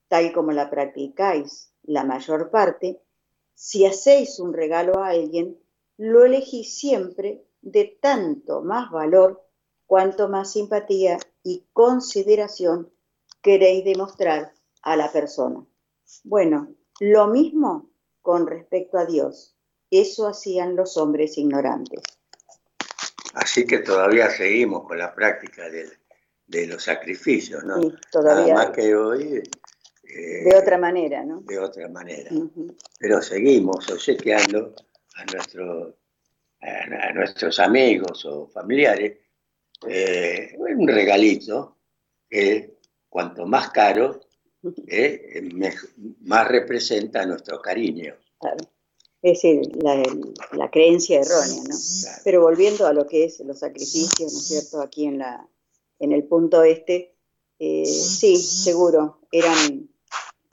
tal 0.09 0.33
como 0.33 0.53
la 0.53 0.71
practicáis 0.71 1.73
la 1.83 2.05
mayor 2.05 2.51
parte, 2.51 3.03
si 3.55 3.87
hacéis 3.87 4.41
un 4.41 4.53
regalo 4.53 4.99
a 4.99 5.09
alguien, 5.09 5.59
lo 5.97 6.25
elegís 6.25 6.77
siempre 6.77 7.45
de 7.63 7.99
tanto 8.01 8.63
más 8.63 8.91
valor 8.91 9.47
cuanto 9.87 10.29
más 10.29 10.53
simpatía 10.53 11.19
y 11.43 11.67
consideración 11.73 12.93
queréis 13.43 13.85
demostrar 13.85 14.55
a 14.83 14.97
la 14.97 15.13
persona. 15.13 15.65
Bueno, 16.25 16.75
lo 17.01 17.29
mismo 17.29 17.91
con 18.23 18.47
respecto 18.47 18.99
a 18.99 19.05
Dios. 19.05 19.55
Eso 19.91 20.27
hacían 20.27 20.77
los 20.77 20.97
hombres 20.97 21.39
ignorantes. 21.39 22.03
Así 23.35 23.67
que 23.67 23.79
todavía 23.79 24.31
seguimos 24.31 24.87
con 24.87 24.99
la 24.99 25.15
práctica 25.15 25.69
de, 25.69 26.67
los 26.67 26.83
sacrificios, 26.83 27.65
¿no? 27.65 27.83
Sí, 27.83 27.93
todavía. 28.11 28.55
Nada 28.55 28.67
más 28.67 28.77
que 28.77 28.95
hoy... 28.95 29.43
Eh, 30.05 30.45
de 30.45 30.57
otra 30.57 30.79
manera, 30.79 31.25
¿no? 31.25 31.41
De 31.41 31.59
otra 31.59 31.89
manera. 31.89 32.31
Pero 32.99 33.21
seguimos 33.21 33.91
obsequiando 33.91 34.75
a, 35.17 35.25
nuestro, 35.33 35.97
a, 36.61 37.13
nuestros 37.13 37.59
amigos 37.59 38.25
o 38.25 38.47
familiares 38.47 39.19
eh, 39.89 40.55
un 40.57 40.87
regalito 40.87 41.79
que 42.29 42.79
cuanto 43.09 43.47
más 43.47 43.71
caro, 43.71 44.21
eh, 44.87 45.43
más 46.23 46.49
representa 46.49 47.27
nuestro 47.27 47.61
cariño. 47.61 48.15
Claro. 48.39 48.65
Es 49.25 49.41
decir, 49.41 49.63
la, 49.83 50.71
creencia 50.71 51.19
errónea, 51.19 51.63
¿no? 51.67 51.75
Pero 52.25 52.43
volviendo 52.43 52.87
a 52.87 52.93
lo 52.93 53.07
que 53.07 53.25
es 53.25 53.41
los 53.41 53.59
sacrificios, 53.59 54.31
¿no 54.31 54.39
es 54.39 54.47
cierto? 54.49 54.83
Aquí 54.83 55.07
en, 55.07 55.17
la, 55.17 55.49
en 55.99 56.13
el 56.13 56.25
punto 56.25 56.63
este, 56.63 57.15
eh, 57.59 57.87
sí, 57.87 58.37
seguro, 58.37 59.21
eran 59.33 59.89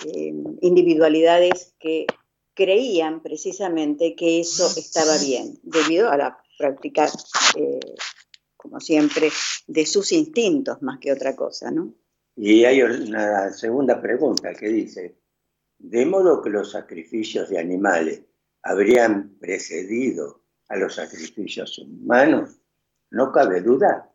eh, 0.06 0.34
individualidades 0.62 1.74
que 1.82 2.06
creían 2.54 3.22
precisamente 3.22 4.16
que 4.16 4.40
eso 4.40 4.68
estaba 4.78 5.18
bien, 5.18 5.60
debido 5.64 6.10
a 6.10 6.16
la 6.16 6.38
práctica, 6.58 7.10
eh, 7.58 7.80
como 8.56 8.80
siempre, 8.80 9.32
de 9.68 9.86
sus 9.86 10.14
instintos 10.14 10.82
más 10.82 10.98
que 11.00 11.12
otra 11.12 11.36
cosa, 11.36 11.72
¿no? 11.72 11.94
Y 12.38 12.64
hay 12.64 12.82
una 12.82 13.52
segunda 13.52 14.02
pregunta 14.02 14.54
que 14.54 14.70
dice, 14.70 15.18
de 15.78 16.06
modo 16.06 16.42
que 16.42 16.50
los 16.50 16.72
sacrificios 16.72 17.50
de 17.50 17.60
animales 17.60 18.22
habrían 18.64 19.38
precedido 19.40 20.44
a 20.70 20.78
los 20.78 20.96
sacrificios 20.96 21.78
humanos, 21.80 22.58
no 23.10 23.32
cabe 23.32 23.62
duda. 23.62 24.10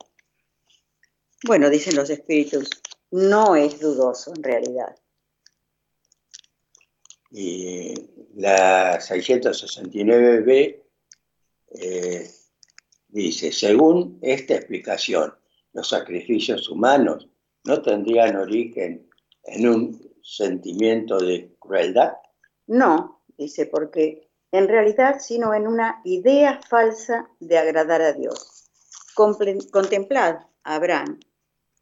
Bueno, 1.45 1.69
dicen 1.69 1.97
los 1.97 2.11
espíritus, 2.11 2.71
no 3.11 3.55
es 3.57 3.79
dudoso 3.79 4.33
en 4.35 4.43
realidad. 4.43 4.97
Y 7.31 7.95
la 8.37 8.99
669b 8.99 10.83
eh, 11.73 12.31
dice, 13.09 13.53
según 13.53 14.19
esta 14.23 14.55
explicación, 14.55 15.35
los 15.73 15.89
sacrificios 15.89 16.69
humanos 16.71 17.29
no 17.65 17.83
tendrían 17.83 18.37
origen 18.37 19.11
en 19.45 19.69
un 19.69 20.15
sentimiento 20.23 21.19
de 21.19 21.55
crueldad. 21.59 22.15
No, 22.67 23.23
dice, 23.37 23.67
porque 23.67 24.26
en 24.57 24.69
realidad, 24.69 25.21
sino 25.21 25.53
en 25.53 25.67
una 25.67 26.01
idea 26.05 26.61
falsa 26.69 27.29
de 27.41 27.59
agradar 27.59 28.01
a 28.01 28.15
Dios. 28.15 28.71
Contemplad 29.15 30.37
a 30.65 30.75
Abraham. 30.77 31.21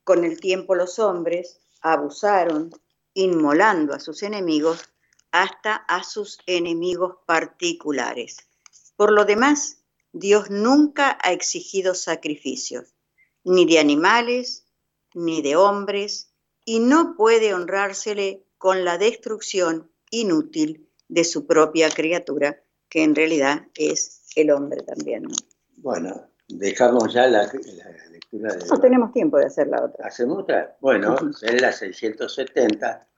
Con 0.02 0.24
el 0.24 0.40
tiempo 0.40 0.74
los 0.74 0.98
hombres 0.98 1.60
abusaron, 1.80 2.70
inmolando 3.14 3.94
a 3.94 4.00
sus 4.00 4.24
enemigos 4.24 4.90
hasta 5.30 5.76
a 5.76 6.02
sus 6.02 6.38
enemigos 6.46 7.18
particulares. 7.26 8.38
Por 8.96 9.12
lo 9.12 9.24
demás, 9.24 9.78
Dios 10.12 10.50
nunca 10.50 11.16
ha 11.22 11.32
exigido 11.32 11.94
sacrificios, 11.94 12.94
ni 13.44 13.66
de 13.66 13.78
animales, 13.78 14.66
ni 15.14 15.42
de 15.42 15.54
hombres, 15.54 16.32
y 16.64 16.80
no 16.80 17.14
puede 17.16 17.54
honrársele 17.54 18.44
con 18.58 18.84
la 18.84 18.98
destrucción 18.98 19.92
inútil 20.10 20.88
de 21.08 21.22
su 21.22 21.46
propia 21.46 21.90
criatura, 21.90 22.63
que 22.94 23.02
en 23.02 23.12
realidad 23.12 23.66
es 23.74 24.22
el 24.36 24.52
hombre 24.52 24.80
también. 24.84 25.24
Bueno, 25.78 26.30
dejamos 26.46 27.12
ya 27.12 27.26
la, 27.26 27.42
lectura 27.52 28.54
de... 28.54 28.66
No 28.66 28.78
tenemos 28.78 29.12
tiempo 29.12 29.36
de 29.36 29.46
hacer 29.46 29.66
la 29.66 29.84
otra. 29.84 30.06
¿Hacemos 30.06 30.44
otra? 30.44 30.76
Bueno, 30.80 31.16
en 31.42 31.60
la 31.60 31.72
670, 31.72 33.08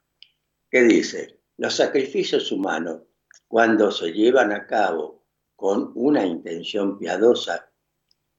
que 0.71 0.83
dice, 0.83 1.43
los 1.59 1.77
sacrificios 1.77 2.51
humanos, 2.51 3.03
cuando 3.49 3.91
se 3.91 4.13
llevan 4.13 4.51
a 4.51 4.67
cabo 4.67 5.27
con 5.55 5.93
una 5.95 6.25
intención 6.25 6.99
piadosa, 6.99 7.71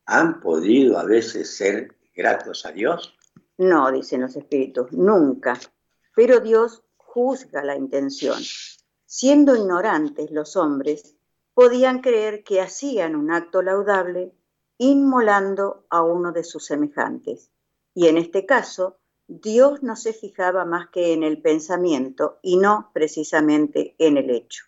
¿han 0.07 0.39
podido 0.39 0.97
a 0.97 1.03
veces 1.03 1.55
ser 1.55 1.95
gratos 2.15 2.65
a 2.65 2.71
Dios? 2.71 3.15
No, 3.59 3.91
dicen 3.91 4.21
los 4.21 4.35
espíritus, 4.35 4.91
nunca. 4.91 5.59
Pero 6.15 6.39
Dios 6.39 6.81
juzga 6.95 7.63
la 7.63 7.75
intención 7.75 8.39
siendo 9.07 9.55
ignorantes 9.55 10.29
los 10.31 10.55
hombres, 10.55 11.16
podían 11.57 12.01
creer 12.01 12.43
que 12.43 12.61
hacían 12.61 13.15
un 13.15 13.31
acto 13.31 13.63
laudable 13.63 14.31
inmolando 14.77 15.87
a 15.89 16.03
uno 16.03 16.31
de 16.31 16.43
sus 16.43 16.67
semejantes. 16.67 17.49
Y 17.95 18.05
en 18.05 18.19
este 18.19 18.45
caso, 18.45 18.99
Dios 19.27 19.81
no 19.81 19.95
se 19.95 20.13
fijaba 20.13 20.65
más 20.65 20.89
que 20.89 21.13
en 21.13 21.23
el 21.23 21.41
pensamiento 21.41 22.37
y 22.43 22.57
no 22.57 22.91
precisamente 22.93 23.95
en 23.97 24.17
el 24.17 24.29
hecho. 24.29 24.65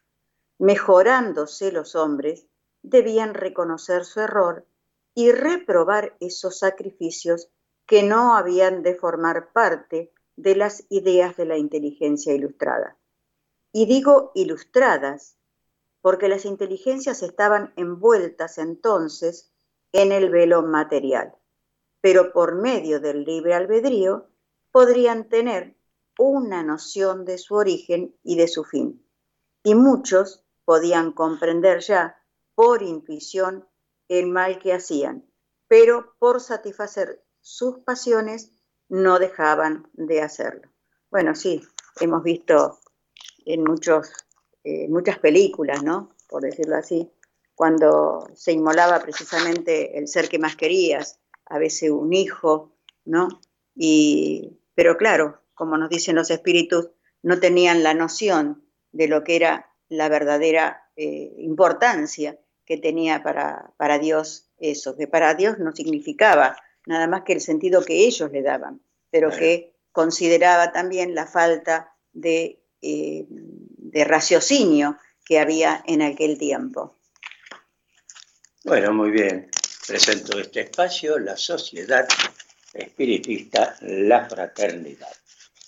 Mejorándose 0.58 1.72
los 1.72 1.94
hombres, 1.96 2.48
debían 2.82 3.36
reconocer 3.36 4.04
su 4.04 4.22
error 4.22 4.66
y 5.14 5.32
reprobar 5.32 6.18
esos 6.20 6.58
sacrificios 6.58 7.52
que 7.86 8.02
no 8.02 8.36
habían 8.36 8.82
de 8.82 8.96
formar 8.96 9.52
parte 9.54 10.12
de 10.38 10.56
las 10.56 10.86
ideas 10.90 11.38
de 11.38 11.46
la 11.46 11.58
inteligencia 11.60 12.34
ilustrada. 12.34 12.98
Y 13.72 13.86
digo 13.86 14.32
ilustradas, 14.34 15.36
porque 16.02 16.30
las 16.30 16.46
inteligencias 16.46 17.24
estaban 17.24 17.74
envueltas 17.76 18.58
entonces 18.58 19.52
en 19.92 20.12
el 20.12 20.30
velo 20.30 20.62
material, 20.64 21.36
pero 22.02 22.32
por 22.32 22.56
medio 22.56 23.00
del 23.00 23.24
libre 23.24 23.54
albedrío 23.54 24.28
podrían 24.72 25.30
tener 25.30 25.76
una 26.18 26.64
noción 26.64 27.26
de 27.26 27.38
su 27.38 27.56
origen 27.56 28.16
y 28.24 28.36
de 28.38 28.48
su 28.48 28.64
fin. 28.64 29.06
Y 29.64 29.76
muchos 29.76 30.46
podían 30.66 31.12
comprender 31.12 31.80
ya 31.80 32.22
por 32.56 32.84
intuición 32.84 33.68
el 34.08 34.28
mal 34.28 34.60
que 34.60 34.74
hacían, 34.74 35.26
pero 35.68 36.16
por 36.20 36.42
satisfacer 36.42 37.24
sus 37.42 37.80
pasiones 37.80 38.52
no 38.90 39.20
dejaban 39.20 39.90
de 39.94 40.22
hacerlo. 40.22 40.70
Bueno, 41.10 41.36
sí, 41.36 41.62
hemos 42.00 42.24
visto 42.24 42.80
en 43.46 43.64
muchos, 43.64 44.12
eh, 44.64 44.88
muchas 44.88 45.20
películas, 45.20 45.84
¿no? 45.84 46.16
Por 46.28 46.44
decirlo 46.44 46.76
así, 46.76 47.12
cuando 47.56 48.30
se 48.36 48.52
inmolaba 48.52 49.00
precisamente 49.00 49.98
el 49.98 50.08
ser 50.08 50.30
que 50.30 50.40
más 50.40 50.56
querías, 50.56 51.20
a 51.46 51.58
veces 51.58 51.92
un 51.92 52.14
hijo, 52.14 52.76
¿no? 53.06 53.28
Y, 53.76 54.60
pero 54.76 54.98
claro, 54.98 55.42
como 55.54 55.78
nos 55.78 55.90
dicen 55.90 56.16
los 56.16 56.32
espíritus, 56.32 56.90
no 57.22 57.40
tenían 57.40 57.84
la 57.84 57.94
noción 57.94 58.64
de 58.92 59.08
lo 59.08 59.24
que 59.24 59.36
era 59.36 59.74
la 59.90 60.08
verdadera 60.08 60.90
eh, 60.96 61.34
importancia 61.38 62.40
que 62.66 62.78
tenía 62.78 63.24
para, 63.24 63.74
para 63.78 64.00
Dios 64.00 64.50
eso, 64.60 64.96
que 64.96 65.08
para 65.08 65.34
Dios 65.34 65.58
no 65.60 65.74
significaba 65.74 66.56
nada 66.86 67.08
más 67.08 67.24
que 67.24 67.34
el 67.34 67.42
sentido 67.42 67.84
que 67.84 68.06
ellos 68.06 68.32
le 68.32 68.42
daban, 68.42 68.82
pero 69.10 69.32
que 69.32 69.76
consideraba 69.92 70.72
también 70.72 71.16
la 71.16 71.26
falta 71.26 71.94
de, 72.14 72.64
eh, 72.82 73.28
de 73.92 74.04
raciocinio 74.04 74.98
que 75.26 75.40
había 75.40 75.84
en 75.86 76.02
aquel 76.02 76.38
tiempo. 76.38 76.96
Bueno, 78.64 78.94
muy 78.94 79.12
bien. 79.12 79.50
Presento 79.88 80.38
este 80.38 80.62
espacio, 80.62 81.18
la 81.18 81.36
sociedad 81.36 82.08
espiritista, 82.74 83.76
la 83.82 84.28
fraternidad. 84.30 85.12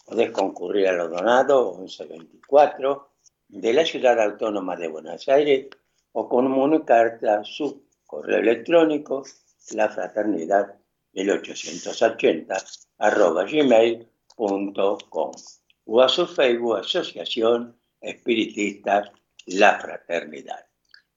Podés 0.05 0.31
concurrir 0.31 0.87
a 0.87 0.93
los 0.93 1.09
donados 1.09 1.77
1124 1.79 3.09
de 3.47 3.73
la 3.73 3.85
ciudad 3.85 4.19
autónoma 4.21 4.75
de 4.75 4.87
Buenos 4.87 5.27
Aires 5.29 5.67
o 6.11 6.27
comunicarte 6.27 7.29
a 7.29 7.43
su 7.43 7.87
correo 8.05 8.39
electrónico 8.39 9.23
la 9.71 9.89
fraternidad 9.89 10.75
1880 11.13 12.55
arroba 12.99 13.45
gmail.com 13.45 15.31
o 15.85 16.01
a 16.01 16.09
su 16.09 16.27
Facebook 16.27 16.77
Asociación 16.77 17.80
Espiritista 18.01 19.13
La 19.45 19.79
Fraternidad. 19.79 20.65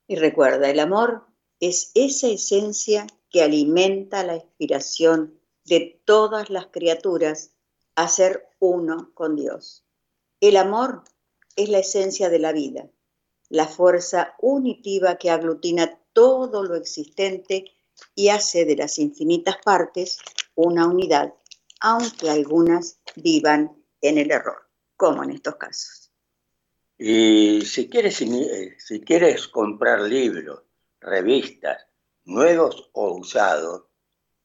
Y 0.06 0.16
recuerda, 0.16 0.70
el 0.70 0.80
amor 0.80 1.26
es 1.60 1.90
esa 1.94 2.28
esencia 2.28 3.06
que 3.30 3.42
alimenta 3.42 4.22
la 4.22 4.36
inspiración 4.36 5.40
de 5.64 6.00
todas 6.04 6.50
las 6.50 6.66
criaturas 6.66 7.52
a 7.96 8.08
ser 8.08 8.48
uno 8.58 9.12
con 9.14 9.34
Dios. 9.34 9.84
El 10.40 10.56
amor 10.56 11.04
es 11.56 11.68
la 11.68 11.78
esencia 11.78 12.28
de 12.28 12.38
la 12.38 12.52
vida, 12.52 12.90
la 13.48 13.66
fuerza 13.66 14.34
unitiva 14.40 15.16
que 15.16 15.30
aglutina 15.30 15.98
todo 16.12 16.64
lo 16.64 16.74
existente 16.76 17.64
y 18.14 18.28
hace 18.28 18.64
de 18.64 18.76
las 18.76 18.98
infinitas 18.98 19.56
partes 19.64 20.18
una 20.54 20.86
unidad, 20.86 21.34
aunque 21.80 22.30
algunas 22.30 22.98
vivan 23.16 23.82
en 24.00 24.18
el 24.18 24.30
error, 24.30 24.68
como 24.96 25.22
en 25.24 25.30
estos 25.30 25.56
casos. 25.56 26.03
Y 27.06 27.60
si 27.66 27.90
quieres, 27.90 28.22
eh, 28.22 28.76
si 28.78 29.02
quieres 29.02 29.46
comprar 29.48 30.00
libros, 30.00 30.62
revistas, 31.02 31.86
nuevos 32.24 32.88
o 32.94 33.18
usados, 33.18 33.82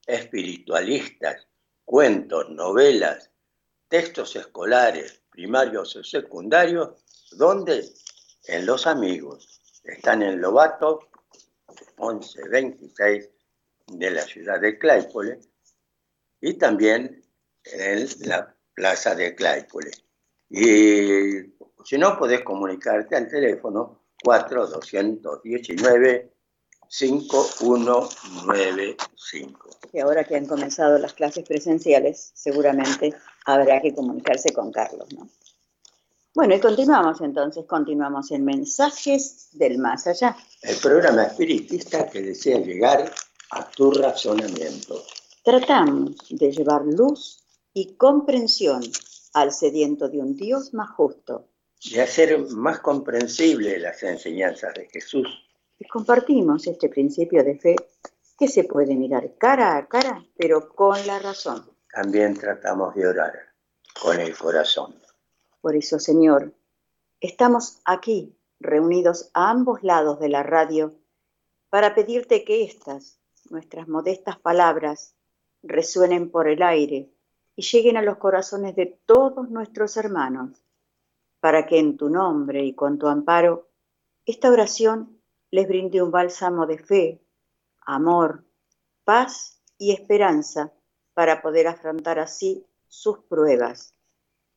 espiritualistas, 0.06 1.48
cuentos, 1.86 2.50
novelas, 2.50 3.32
textos 3.88 4.36
escolares, 4.36 5.22
primarios 5.30 5.95
o 5.95 6.04
secundarios, 6.04 7.02
¿dónde? 7.32 7.86
En 8.43 8.65
Los 8.65 8.88
Amigos. 8.88 9.62
Están 9.86 10.22
en 10.22 10.41
Lobato 10.41 11.12
1126 11.98 13.30
de 13.88 14.12
la 14.12 14.24
ciudad 14.24 14.60
de 14.60 14.78
Claypole 14.78 15.39
y 16.41 16.56
también 16.56 17.24
en 17.63 18.06
la 18.28 18.54
plaza 18.74 19.15
de 19.15 19.34
Claypole. 19.34 19.91
Y 20.50 21.58
si 21.84 21.98
no, 21.98 22.18
podés 22.18 22.42
comunicarte 22.42 23.15
al 23.15 23.28
teléfono 23.28 24.00
4219 24.24 26.34
5195. 26.89 29.70
Y 29.94 30.00
ahora 30.00 30.24
que 30.24 30.36
han 30.36 30.48
comenzado 30.48 30.98
las 30.98 31.13
clases 31.13 31.48
presenciales, 31.48 32.32
seguramente 32.34 33.13
habrá 33.46 33.80
que 33.82 33.94
comunicarse 33.94 34.52
con 34.52 34.72
Carlos, 34.72 35.08
¿no? 35.13 35.30
Bueno, 36.36 36.56
y 36.56 36.60
continuamos 36.60 37.22
entonces, 37.22 37.65
continuamos 37.65 38.30
en 38.32 38.46
Mensajes 38.46 39.50
del 39.54 39.80
Más 39.80 40.06
Allá. 40.08 40.36
El 40.62 40.78
programa 40.78 41.24
espiritista 41.24 42.08
que 42.08 42.22
desea 42.22 42.60
llegar 42.60 43.12
a 43.52 43.70
tu 43.70 43.92
razonamiento. 43.92 45.04
Tratamos 45.44 46.15
de 46.30 46.52
llevar 46.52 46.84
luz 46.86 47.44
y 47.74 47.96
comprensión 47.96 48.82
al 49.34 49.52
sediento 49.52 50.08
de 50.08 50.20
un 50.20 50.36
Dios 50.36 50.72
más 50.74 50.92
justo. 50.92 51.48
Y 51.82 52.00
hacer 52.00 52.38
más 52.50 52.80
comprensible 52.80 53.80
las 53.80 54.04
enseñanzas 54.04 54.74
de 54.74 54.88
Jesús 54.88 55.28
y 55.80 55.88
compartimos 55.88 56.68
este 56.68 56.89
principio 56.89 57.44
de 57.44 57.58
fe 57.58 57.76
que 58.38 58.48
se 58.48 58.65
puede 58.65 58.96
mirar 58.96 59.36
cara 59.38 59.78
a 59.78 59.88
cara, 59.88 60.26
pero 60.38 60.70
con 60.70 60.96
la 61.08 61.20
razón. 61.20 61.65
También 61.92 62.36
tratamos 62.36 62.94
de 62.96 63.08
orar 63.08 63.34
con 64.02 64.20
el 64.20 64.38
corazón. 64.38 64.96
Por 65.62 65.76
eso, 65.76 66.00
Señor, 66.00 66.54
estamos 67.20 67.82
aquí 67.86 68.38
reunidos 68.60 69.32
a 69.34 69.50
ambos 69.50 69.84
lados 69.84 70.20
de 70.20 70.30
la 70.30 70.44
radio 70.44 70.96
para 71.70 71.96
pedirte 71.96 72.44
que 72.44 72.63
estas, 72.63 73.20
nuestras 73.50 73.88
modestas 73.88 74.38
palabras, 74.38 75.15
resuenen 75.63 76.30
por 76.30 76.48
el 76.48 76.62
aire 76.62 77.10
y 77.56 77.62
lleguen 77.62 77.98
a 77.98 78.02
los 78.02 78.18
corazones 78.18 78.76
de 78.76 78.98
todos 79.06 79.50
nuestros 79.50 79.98
hermanos, 79.98 80.62
para 81.39 81.65
que 81.65 81.80
en 81.80 81.97
tu 81.97 82.10
nombre 82.10 82.63
y 82.63 82.73
con 82.73 82.97
tu 82.97 83.08
amparo 83.08 83.69
esta 84.25 84.52
oración 84.52 85.21
les 85.52 85.67
brinde 85.67 86.02
un 86.02 86.12
bálsamo 86.12 86.67
de 86.67 86.78
fe, 86.78 87.21
amor, 87.86 88.45
paz 89.04 89.62
y 89.78 89.91
esperanza 89.91 90.73
para 91.13 91.41
poder 91.41 91.67
afrontar 91.67 92.19
así 92.19 92.65
sus 92.88 93.19
pruebas. 93.19 93.95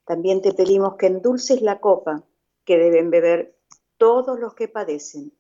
También 0.05 0.43
te 0.43 0.53
pedimos 0.53 0.97
que 0.97 1.07
endulces 1.07 1.63
la 1.63 1.81
copa 1.81 2.25
que 2.65 2.77
deben 2.77 3.11
beber 3.11 3.57
todos 3.97 4.39
los 4.39 4.55
que 4.55 4.69
padecen, 4.69 5.33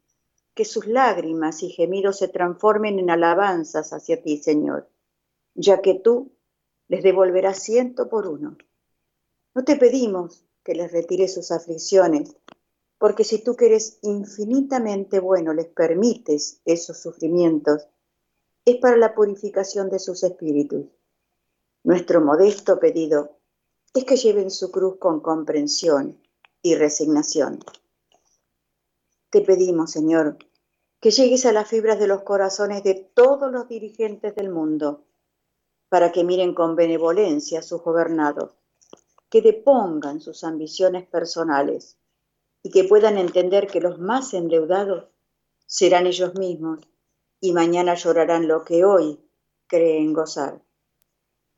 que 0.54 0.64
sus 0.64 0.86
lágrimas 0.86 1.62
y 1.62 1.70
gemidos 1.70 2.18
se 2.18 2.28
transformen 2.28 2.98
en 2.98 3.10
alabanzas 3.10 3.92
hacia 3.92 4.22
ti, 4.22 4.38
Señor, 4.38 4.88
ya 5.54 5.80
que 5.82 5.94
tú 5.94 6.32
les 6.88 7.02
devolverás 7.02 7.62
ciento 7.62 8.08
por 8.08 8.26
uno. 8.26 8.56
No 9.54 9.64
te 9.64 9.76
pedimos 9.76 10.44
que 10.64 10.74
les 10.74 10.92
retires 10.92 11.34
sus 11.34 11.50
aflicciones, 11.50 12.36
porque 12.98 13.24
si 13.24 13.42
tú 13.42 13.56
que 13.56 13.66
eres 13.66 13.98
infinitamente 14.02 15.18
bueno 15.18 15.52
les 15.52 15.66
permites 15.66 16.60
esos 16.64 16.98
sufrimientos, 16.98 17.88
es 18.64 18.76
para 18.76 18.96
la 18.96 19.14
purificación 19.14 19.90
de 19.90 19.98
sus 19.98 20.22
espíritus. 20.22 20.86
Nuestro 21.82 22.20
modesto 22.20 22.78
pedido 22.78 23.38
es 23.92 24.04
que 24.04 24.16
lleven 24.16 24.50
su 24.50 24.70
cruz 24.70 24.98
con 24.98 25.20
comprensión 25.20 26.16
y 26.62 26.76
resignación. 26.76 27.58
Te 29.30 29.40
pedimos, 29.40 29.90
Señor, 29.90 30.38
que 31.00 31.10
llegues 31.10 31.44
a 31.46 31.52
las 31.52 31.68
fibras 31.68 31.98
de 31.98 32.06
los 32.06 32.22
corazones 32.22 32.84
de 32.84 32.94
todos 32.94 33.50
los 33.50 33.68
dirigentes 33.68 34.36
del 34.36 34.50
mundo, 34.50 35.02
para 35.88 36.12
que 36.12 36.22
miren 36.22 36.54
con 36.54 36.76
benevolencia 36.76 37.58
a 37.58 37.62
sus 37.62 37.82
gobernados, 37.82 38.52
que 39.32 39.40
depongan 39.40 40.20
sus 40.20 40.44
ambiciones 40.44 41.06
personales 41.08 41.96
y 42.62 42.68
que 42.68 42.84
puedan 42.84 43.16
entender 43.16 43.66
que 43.66 43.80
los 43.80 43.98
más 43.98 44.34
endeudados 44.34 45.06
serán 45.64 46.06
ellos 46.06 46.34
mismos 46.34 46.80
y 47.40 47.54
mañana 47.54 47.94
llorarán 47.94 48.46
lo 48.46 48.62
que 48.62 48.84
hoy 48.84 49.18
creen 49.66 50.12
gozar. 50.12 50.60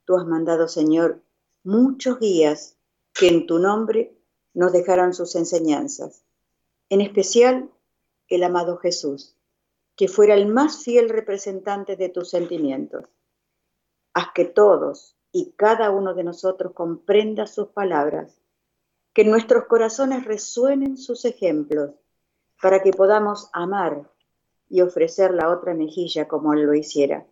Tú 0.05 0.17
has 0.17 0.25
mandado, 0.25 0.69
Señor, 0.69 1.21
muchos 1.65 2.21
guías 2.21 2.77
que 3.13 3.27
en 3.27 3.45
tu 3.45 3.59
nombre 3.59 4.17
nos 4.53 4.73
dejaron 4.73 5.13
sus 5.13 5.35
enseñanzas, 5.35 6.23
en 6.91 7.01
especial 7.01 7.73
el 8.29 8.45
amado 8.45 8.77
Jesús, 8.77 9.37
que 9.97 10.07
fuera 10.07 10.35
el 10.35 10.47
más 10.47 10.85
fiel 10.85 11.09
representante 11.09 11.97
de 11.97 12.09
tus 12.09 12.31
sentimientos. 12.31 13.03
Haz 14.13 14.29
que 14.33 14.45
todos 14.45 15.17
y 15.37 15.51
cada 15.57 15.91
uno 15.91 16.15
de 16.15 16.23
nosotros 16.23 16.75
comprenda 16.75 17.49
sus 17.49 17.67
palabras 17.67 18.41
que 19.13 19.25
nuestros 19.25 19.65
corazones 19.65 20.25
resuenen 20.25 20.97
sus 20.97 21.25
ejemplos, 21.25 21.91
para 22.63 22.81
que 22.81 22.93
podamos 22.93 23.51
amar 23.53 24.09
y 24.69 24.81
ofrecer 24.81 25.35
la 25.35 25.51
otra 25.51 25.75
mejilla 25.75 26.29
como 26.29 26.55
Él 26.55 26.63
lo 26.63 26.75
hiciera. 26.75 27.27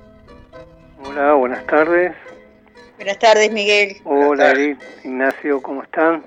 Hola, 1.23 1.33
buenas 1.33 1.67
tardes. 1.67 2.15
Buenas 2.95 3.19
tardes, 3.19 3.51
Miguel. 3.51 3.97
Hola, 4.05 4.53
Edith, 4.53 4.81
Ignacio, 5.03 5.61
¿cómo 5.61 5.83
están? 5.83 6.23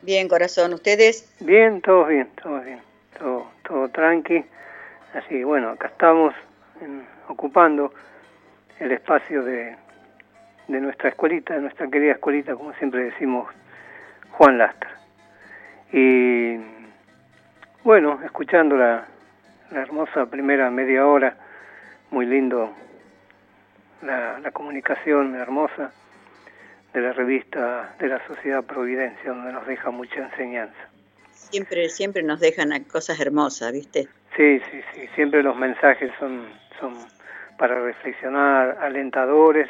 Bien, 0.00 0.26
corazón. 0.26 0.72
¿Ustedes? 0.72 1.30
Bien, 1.40 1.82
todos 1.82 2.08
bien, 2.08 2.26
todos 2.42 2.64
bien. 2.64 2.80
Todo, 3.18 3.46
todo 3.62 3.90
tranqui. 3.90 4.42
Así, 5.12 5.44
bueno, 5.44 5.68
acá 5.68 5.88
estamos 5.88 6.34
ocupando 7.28 7.92
el 8.80 8.92
espacio 8.92 9.44
de, 9.44 9.76
de 10.68 10.80
nuestra 10.80 11.10
escuelita, 11.10 11.52
de 11.52 11.60
nuestra 11.60 11.86
querida 11.88 12.12
escuelita, 12.12 12.54
como 12.54 12.72
siempre 12.76 13.04
decimos, 13.04 13.52
Juan 14.30 14.56
Lastra. 14.56 14.98
Y 15.92 16.56
bueno, 17.84 18.18
escuchando 18.24 18.78
la, 18.78 19.06
la 19.72 19.82
hermosa 19.82 20.24
primera 20.24 20.70
media 20.70 21.06
hora, 21.06 21.36
muy 22.10 22.24
lindo 22.24 22.72
la, 24.02 24.38
la 24.38 24.50
comunicación 24.50 25.34
hermosa 25.34 25.92
de 26.92 27.00
la 27.00 27.12
revista 27.12 27.94
de 27.98 28.08
la 28.08 28.26
Sociedad 28.26 28.64
Providencia, 28.64 29.30
donde 29.30 29.52
nos 29.52 29.66
deja 29.66 29.90
mucha 29.90 30.16
enseñanza. 30.16 30.88
Siempre, 31.32 31.88
siempre 31.88 32.22
nos 32.22 32.40
dejan 32.40 32.72
cosas 32.84 33.20
hermosas, 33.20 33.72
¿viste? 33.72 34.08
Sí, 34.36 34.60
sí, 34.70 34.80
sí, 34.94 35.06
siempre 35.14 35.42
los 35.42 35.56
mensajes 35.56 36.10
son, 36.18 36.46
son 36.80 36.94
para 37.58 37.80
reflexionar, 37.80 38.78
alentadores 38.80 39.68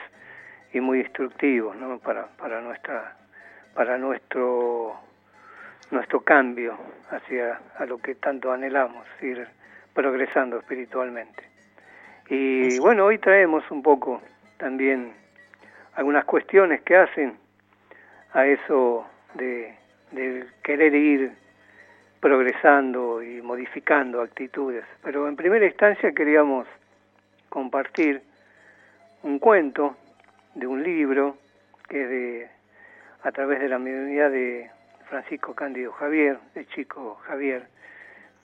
y 0.72 0.80
muy 0.80 1.00
instructivos, 1.00 1.76
¿no? 1.76 1.98
Para, 1.98 2.26
para 2.36 2.60
nuestra, 2.60 3.16
para 3.74 3.98
nuestro, 3.98 4.98
nuestro 5.90 6.20
cambio 6.20 6.78
hacia 7.10 7.60
a 7.78 7.86
lo 7.86 7.98
que 7.98 8.14
tanto 8.14 8.52
anhelamos, 8.52 9.06
ir 9.20 9.46
progresando 9.94 10.58
espiritualmente. 10.58 11.55
Y 12.28 12.78
bueno, 12.78 13.06
hoy 13.06 13.18
traemos 13.18 13.68
un 13.70 13.82
poco 13.82 14.20
también 14.58 15.12
algunas 15.94 16.24
cuestiones 16.24 16.82
que 16.82 16.96
hacen 16.96 17.36
a 18.32 18.46
eso 18.46 19.06
de, 19.34 19.74
de 20.12 20.46
querer 20.62 20.94
ir 20.94 21.32
progresando 22.20 23.22
y 23.22 23.40
modificando 23.42 24.20
actitudes. 24.20 24.84
Pero 25.02 25.28
en 25.28 25.36
primera 25.36 25.64
instancia 25.64 26.12
queríamos 26.12 26.66
compartir 27.48 28.22
un 29.22 29.38
cuento 29.38 29.96
de 30.54 30.66
un 30.66 30.82
libro 30.82 31.36
que 31.88 32.02
es 32.02 32.08
de, 32.08 32.48
a 33.22 33.32
través 33.32 33.60
de 33.60 33.68
la 33.68 33.78
mediunidad 33.78 34.30
de 34.30 34.70
Francisco 35.08 35.54
Cándido 35.54 35.92
Javier, 35.92 36.38
de 36.54 36.66
Chico 36.66 37.16
Javier, 37.26 37.66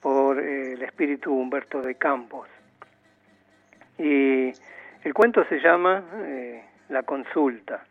por 0.00 0.38
eh, 0.38 0.74
el 0.74 0.82
espíritu 0.82 1.32
Humberto 1.32 1.82
de 1.82 1.94
Campos. 1.96 2.48
Y 4.02 4.52
el 5.04 5.14
cuento 5.14 5.44
se 5.44 5.60
llama 5.60 6.02
eh, 6.24 6.64
La 6.88 7.04
consulta. 7.04 7.84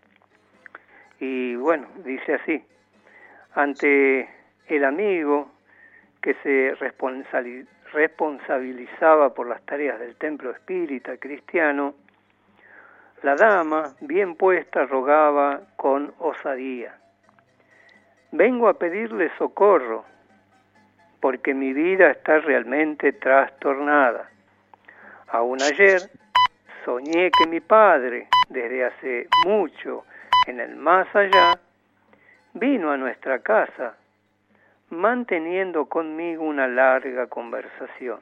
Y 1.21 1.55
bueno, 1.55 1.87
dice 2.03 2.33
así, 2.33 2.61
ante 3.55 4.29
el 4.67 4.83
amigo 4.83 5.53
que 6.21 6.33
se 6.43 6.75
responsabilizaba 7.93 9.33
por 9.33 9.47
las 9.47 9.61
tareas 9.65 10.01
del 10.01 10.17
templo 10.17 10.51
espírita 10.51 11.15
cristiano, 11.15 11.95
la 13.23 13.35
dama, 13.35 13.95
bien 14.01 14.35
puesta, 14.35 14.85
rogaba 14.85 15.61
con 15.77 16.13
osadía, 16.19 16.93
vengo 18.33 18.67
a 18.67 18.73
pedirle 18.73 19.31
socorro, 19.37 20.03
porque 21.21 21.53
mi 21.53 21.71
vida 21.71 22.11
está 22.11 22.39
realmente 22.39 23.13
trastornada. 23.13 24.29
Aún 25.31 25.61
ayer 25.61 26.01
soñé 26.83 27.31
que 27.31 27.47
mi 27.47 27.61
padre, 27.61 28.27
desde 28.49 28.83
hace 28.83 29.27
mucho 29.45 30.03
en 30.45 30.59
el 30.59 30.75
más 30.75 31.07
allá, 31.15 31.57
vino 32.53 32.91
a 32.91 32.97
nuestra 32.97 33.39
casa, 33.39 33.95
manteniendo 34.89 35.85
conmigo 35.85 36.43
una 36.43 36.67
larga 36.67 37.27
conversación. 37.27 38.19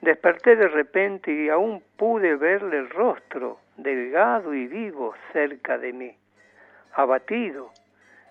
Desperté 0.00 0.56
de 0.56 0.66
repente 0.66 1.32
y 1.32 1.48
aún 1.48 1.80
pude 1.96 2.34
verle 2.34 2.78
el 2.78 2.90
rostro, 2.90 3.60
delgado 3.76 4.52
y 4.52 4.66
vivo, 4.66 5.14
cerca 5.32 5.78
de 5.78 5.92
mí. 5.92 6.16
Abatido, 6.94 7.70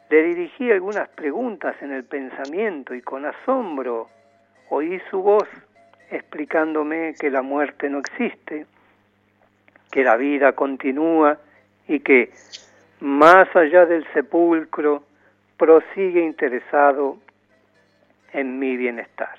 le 0.09 0.21
dirigí 0.23 0.69
algunas 0.69 1.07
preguntas 1.07 1.81
en 1.81 1.93
el 1.93 2.03
pensamiento 2.03 2.93
y 2.93 3.01
con 3.01 3.25
asombro 3.25 4.09
oí 4.69 4.99
su 5.09 5.21
voz 5.21 5.47
explicándome 6.11 7.15
que 7.19 7.29
la 7.29 7.41
muerte 7.41 7.89
no 7.89 7.99
existe, 7.99 8.65
que 9.91 10.03
la 10.03 10.17
vida 10.17 10.53
continúa 10.53 11.39
y 11.87 12.01
que, 12.01 12.31
más 12.99 13.53
allá 13.55 13.85
del 13.85 14.05
sepulcro, 14.13 15.03
prosigue 15.57 16.21
interesado 16.21 17.17
en 18.33 18.59
mi 18.59 18.77
bienestar. 18.77 19.37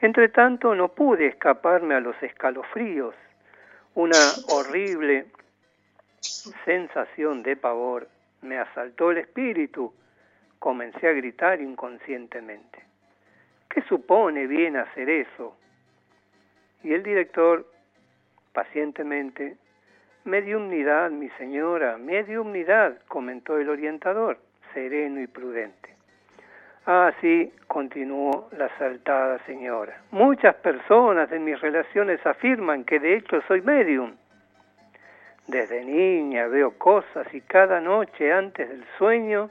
Entre 0.00 0.28
tanto, 0.28 0.74
no 0.74 0.88
pude 0.88 1.26
escaparme 1.26 1.94
a 1.94 2.00
los 2.00 2.20
escalofríos, 2.22 3.14
una 3.94 4.18
horrible 4.48 5.26
sensación 6.64 7.42
de 7.42 7.56
pavor 7.56 8.08
me 8.42 8.58
asaltó 8.58 9.10
el 9.10 9.18
espíritu, 9.18 9.92
comencé 10.58 11.08
a 11.08 11.12
gritar 11.12 11.60
inconscientemente. 11.60 12.89
¿Qué 13.70 13.82
supone 13.82 14.48
bien 14.48 14.76
hacer 14.76 15.08
eso? 15.08 15.56
Y 16.82 16.92
el 16.92 17.04
director, 17.04 17.64
pacientemente, 18.52 19.56
mediumnidad, 20.24 21.10
mi 21.10 21.28
señora, 21.30 21.96
mediumnidad, 21.96 22.98
comentó 23.06 23.58
el 23.58 23.68
orientador, 23.68 24.38
sereno 24.74 25.20
y 25.20 25.28
prudente. 25.28 25.94
Ah, 26.86 27.12
sí, 27.20 27.52
continuó 27.68 28.48
la 28.56 28.68
saltada 28.76 29.38
señora. 29.46 30.02
Muchas 30.10 30.56
personas 30.56 31.30
de 31.30 31.38
mis 31.38 31.60
relaciones 31.60 32.24
afirman 32.26 32.82
que 32.84 32.98
de 32.98 33.16
hecho 33.16 33.40
soy 33.42 33.60
medium. 33.60 34.16
Desde 35.46 35.84
niña 35.84 36.48
veo 36.48 36.76
cosas 36.76 37.32
y 37.32 37.40
cada 37.42 37.80
noche 37.80 38.32
antes 38.32 38.68
del 38.68 38.84
sueño 38.98 39.50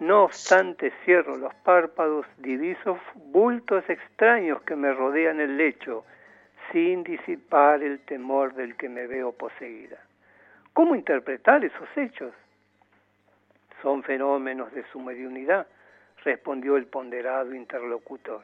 no 0.00 0.24
obstante, 0.24 0.92
cierro 1.04 1.36
los 1.36 1.54
párpados, 1.56 2.26
diviso 2.38 2.98
bultos 3.14 3.88
extraños 3.88 4.60
que 4.62 4.74
me 4.74 4.92
rodean 4.92 5.40
el 5.40 5.56
lecho, 5.56 6.04
sin 6.72 7.04
disipar 7.04 7.82
el 7.82 8.00
temor 8.00 8.54
del 8.54 8.76
que 8.76 8.88
me 8.88 9.06
veo 9.06 9.32
poseída. 9.32 9.98
¿Cómo 10.72 10.96
interpretar 10.96 11.64
esos 11.64 11.88
hechos? 11.96 12.32
Son 13.82 14.02
fenómenos 14.02 14.72
de 14.72 14.84
su 14.90 14.98
mediunidad, 14.98 15.66
respondió 16.24 16.76
el 16.76 16.86
ponderado 16.86 17.54
interlocutor. 17.54 18.42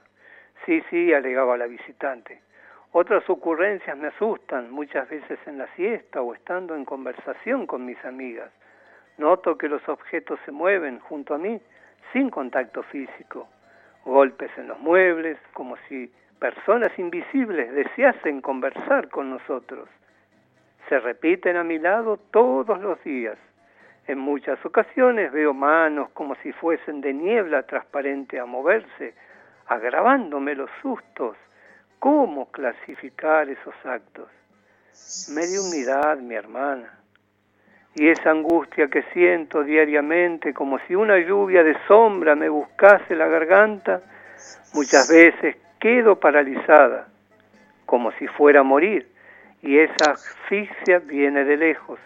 Sí, 0.64 0.82
sí, 0.90 1.12
alegaba 1.12 1.56
la 1.56 1.66
visitante. 1.66 2.40
Otras 2.92 3.28
ocurrencias 3.28 3.96
me 3.96 4.08
asustan, 4.08 4.70
muchas 4.70 5.08
veces 5.08 5.38
en 5.46 5.58
la 5.58 5.66
siesta 5.74 6.22
o 6.22 6.34
estando 6.34 6.74
en 6.74 6.84
conversación 6.84 7.66
con 7.66 7.86
mis 7.86 8.02
amigas. 8.04 8.50
Noto 9.20 9.58
que 9.58 9.68
los 9.68 9.86
objetos 9.86 10.40
se 10.46 10.50
mueven 10.50 10.98
junto 10.98 11.34
a 11.34 11.38
mí 11.38 11.60
sin 12.10 12.30
contacto 12.30 12.82
físico. 12.84 13.46
Golpes 14.06 14.50
en 14.56 14.68
los 14.68 14.80
muebles, 14.80 15.36
como 15.52 15.76
si 15.86 16.10
personas 16.38 16.90
invisibles 16.98 17.70
deseasen 17.74 18.40
conversar 18.40 19.10
con 19.10 19.28
nosotros. 19.28 19.90
Se 20.88 20.98
repiten 20.98 21.58
a 21.58 21.64
mi 21.64 21.78
lado 21.78 22.16
todos 22.30 22.80
los 22.80 23.04
días. 23.04 23.36
En 24.06 24.18
muchas 24.18 24.58
ocasiones 24.64 25.30
veo 25.32 25.52
manos 25.52 26.08
como 26.14 26.34
si 26.36 26.50
fuesen 26.52 27.02
de 27.02 27.12
niebla 27.12 27.64
transparente 27.64 28.40
a 28.40 28.46
moverse, 28.46 29.14
agravándome 29.66 30.54
los 30.54 30.70
sustos. 30.80 31.36
¿Cómo 31.98 32.50
clasificar 32.50 33.50
esos 33.50 33.74
actos? 33.84 34.30
Mediunidad, 35.28 36.16
mi 36.16 36.34
hermana 36.34 36.99
y 37.94 38.08
esa 38.08 38.30
angustia 38.30 38.88
que 38.88 39.02
siento 39.12 39.64
diariamente 39.64 40.54
como 40.54 40.78
si 40.80 40.94
una 40.94 41.18
lluvia 41.18 41.64
de 41.64 41.76
sombra 41.88 42.36
me 42.36 42.48
buscase 42.48 43.16
la 43.16 43.26
garganta, 43.26 44.00
muchas 44.74 45.08
veces 45.08 45.56
quedo 45.80 46.20
paralizada, 46.20 47.08
como 47.86 48.12
si 48.12 48.26
fuera 48.28 48.60
a 48.60 48.64
morir, 48.64 49.08
y 49.62 49.78
esa 49.78 50.12
asfixia 50.12 51.00
viene 51.00 51.44
de 51.44 51.56
lejos. 51.56 51.98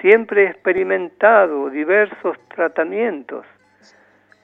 Siempre 0.00 0.44
he 0.44 0.50
experimentado 0.50 1.70
diversos 1.70 2.36
tratamientos. 2.48 3.46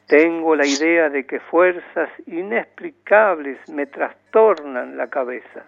Tengo 0.07 0.55
la 0.57 0.67
idea 0.67 1.11
de 1.11 1.27
que 1.27 1.41
fuerzas 1.41 2.09
inexplicables 2.27 3.59
me 3.69 3.87
trastornan 3.87 4.97
la 4.97 5.09
cabeza, 5.09 5.67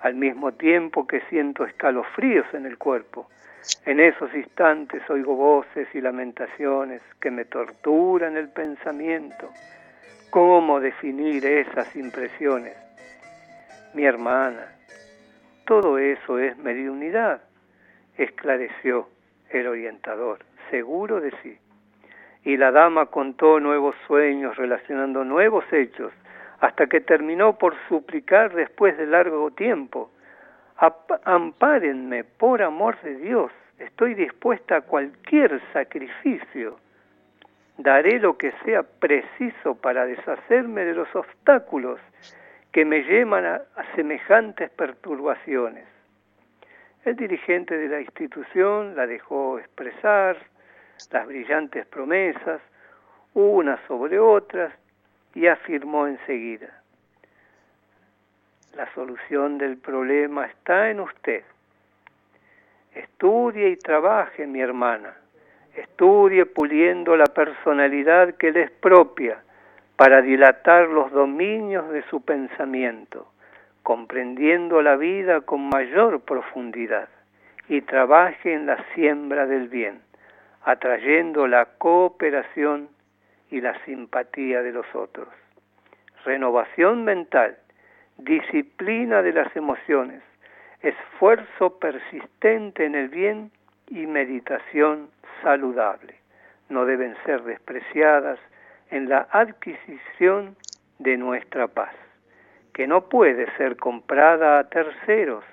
al 0.00 0.14
mismo 0.14 0.52
tiempo 0.52 1.06
que 1.06 1.20
siento 1.30 1.64
escalofríos 1.64 2.46
en 2.52 2.66
el 2.66 2.76
cuerpo 2.76 3.28
en 3.86 4.00
esos 4.00 4.34
instantes 4.34 5.02
oigo 5.08 5.34
voces 5.34 5.88
y 5.94 6.00
lamentaciones 6.00 7.02
que 7.20 7.30
me 7.30 7.44
torturan 7.44 8.36
el 8.36 8.48
pensamiento. 8.48 9.50
¿Cómo 10.30 10.80
definir 10.80 11.46
esas 11.46 11.94
impresiones? 11.96 12.76
Mi 13.94 14.04
hermana, 14.04 14.66
todo 15.66 15.98
eso 15.98 16.38
es 16.38 16.56
mediunidad, 16.58 17.42
esclareció 18.18 19.08
el 19.50 19.66
orientador, 19.66 20.40
seguro 20.70 21.20
de 21.20 21.30
sí. 21.42 21.58
Y 22.44 22.56
la 22.56 22.70
dama 22.70 23.06
contó 23.06 23.60
nuevos 23.60 23.94
sueños 24.06 24.56
relacionando 24.56 25.24
nuevos 25.24 25.64
hechos, 25.72 26.12
hasta 26.60 26.86
que 26.86 27.00
terminó 27.00 27.56
por 27.56 27.74
suplicar 27.88 28.54
después 28.54 28.96
de 28.98 29.06
largo 29.06 29.50
tiempo 29.52 30.10
ampárenme 31.24 32.24
por 32.24 32.62
amor 32.62 33.00
de 33.02 33.16
Dios, 33.16 33.52
estoy 33.78 34.14
dispuesta 34.14 34.76
a 34.76 34.80
cualquier 34.80 35.60
sacrificio, 35.72 36.78
daré 37.78 38.18
lo 38.18 38.36
que 38.36 38.52
sea 38.64 38.82
preciso 38.82 39.74
para 39.74 40.06
deshacerme 40.06 40.84
de 40.84 40.94
los 40.94 41.14
obstáculos 41.14 42.00
que 42.72 42.84
me 42.84 43.02
llevan 43.02 43.44
a, 43.44 43.62
semejantes 43.94 44.70
perturbaciones. 44.70 45.86
El 47.04 47.16
dirigente 47.16 47.76
de 47.76 47.88
la 47.88 48.00
institución 48.00 48.96
la 48.96 49.06
dejó 49.06 49.58
expresar 49.58 50.36
las 51.10 51.26
brillantes 51.26 51.86
promesas, 51.86 52.60
unas 53.34 53.78
sobre 53.86 54.18
otras, 54.18 54.72
y 55.34 55.46
afirmó 55.46 56.06
enseguida, 56.06 56.82
la 58.76 58.92
solución 58.94 59.58
del 59.58 59.76
problema 59.76 60.46
está 60.46 60.90
en 60.90 61.00
usted. 61.00 61.44
Estudie 62.94 63.68
y 63.70 63.76
trabaje, 63.76 64.46
mi 64.46 64.60
hermana. 64.60 65.14
Estudie 65.76 66.46
puliendo 66.46 67.16
la 67.16 67.26
personalidad 67.26 68.34
que 68.34 68.52
le 68.52 68.62
es 68.62 68.70
propia 68.70 69.42
para 69.96 70.22
dilatar 70.22 70.88
los 70.88 71.10
dominios 71.12 71.88
de 71.90 72.02
su 72.04 72.22
pensamiento, 72.22 73.28
comprendiendo 73.82 74.82
la 74.82 74.96
vida 74.96 75.40
con 75.42 75.68
mayor 75.68 76.20
profundidad 76.20 77.08
y 77.68 77.80
trabaje 77.82 78.52
en 78.52 78.66
la 78.66 78.84
siembra 78.94 79.46
del 79.46 79.68
bien, 79.68 80.00
atrayendo 80.64 81.46
la 81.46 81.66
cooperación 81.78 82.88
y 83.50 83.60
la 83.60 83.78
simpatía 83.84 84.62
de 84.62 84.72
los 84.72 84.86
otros. 84.94 85.28
Renovación 86.24 87.04
mental 87.04 87.56
disciplina 88.18 89.22
de 89.22 89.32
las 89.32 89.54
emociones, 89.56 90.22
esfuerzo 90.82 91.78
persistente 91.78 92.84
en 92.84 92.94
el 92.94 93.08
bien 93.08 93.50
y 93.88 94.06
meditación 94.06 95.08
saludable. 95.42 96.14
No 96.68 96.84
deben 96.84 97.16
ser 97.24 97.42
despreciadas 97.42 98.38
en 98.90 99.08
la 99.08 99.26
adquisición 99.30 100.56
de 100.98 101.16
nuestra 101.16 101.68
paz, 101.68 101.94
que 102.72 102.86
no 102.86 103.08
puede 103.08 103.50
ser 103.56 103.76
comprada 103.76 104.58
a 104.58 104.68
terceros 104.68 105.44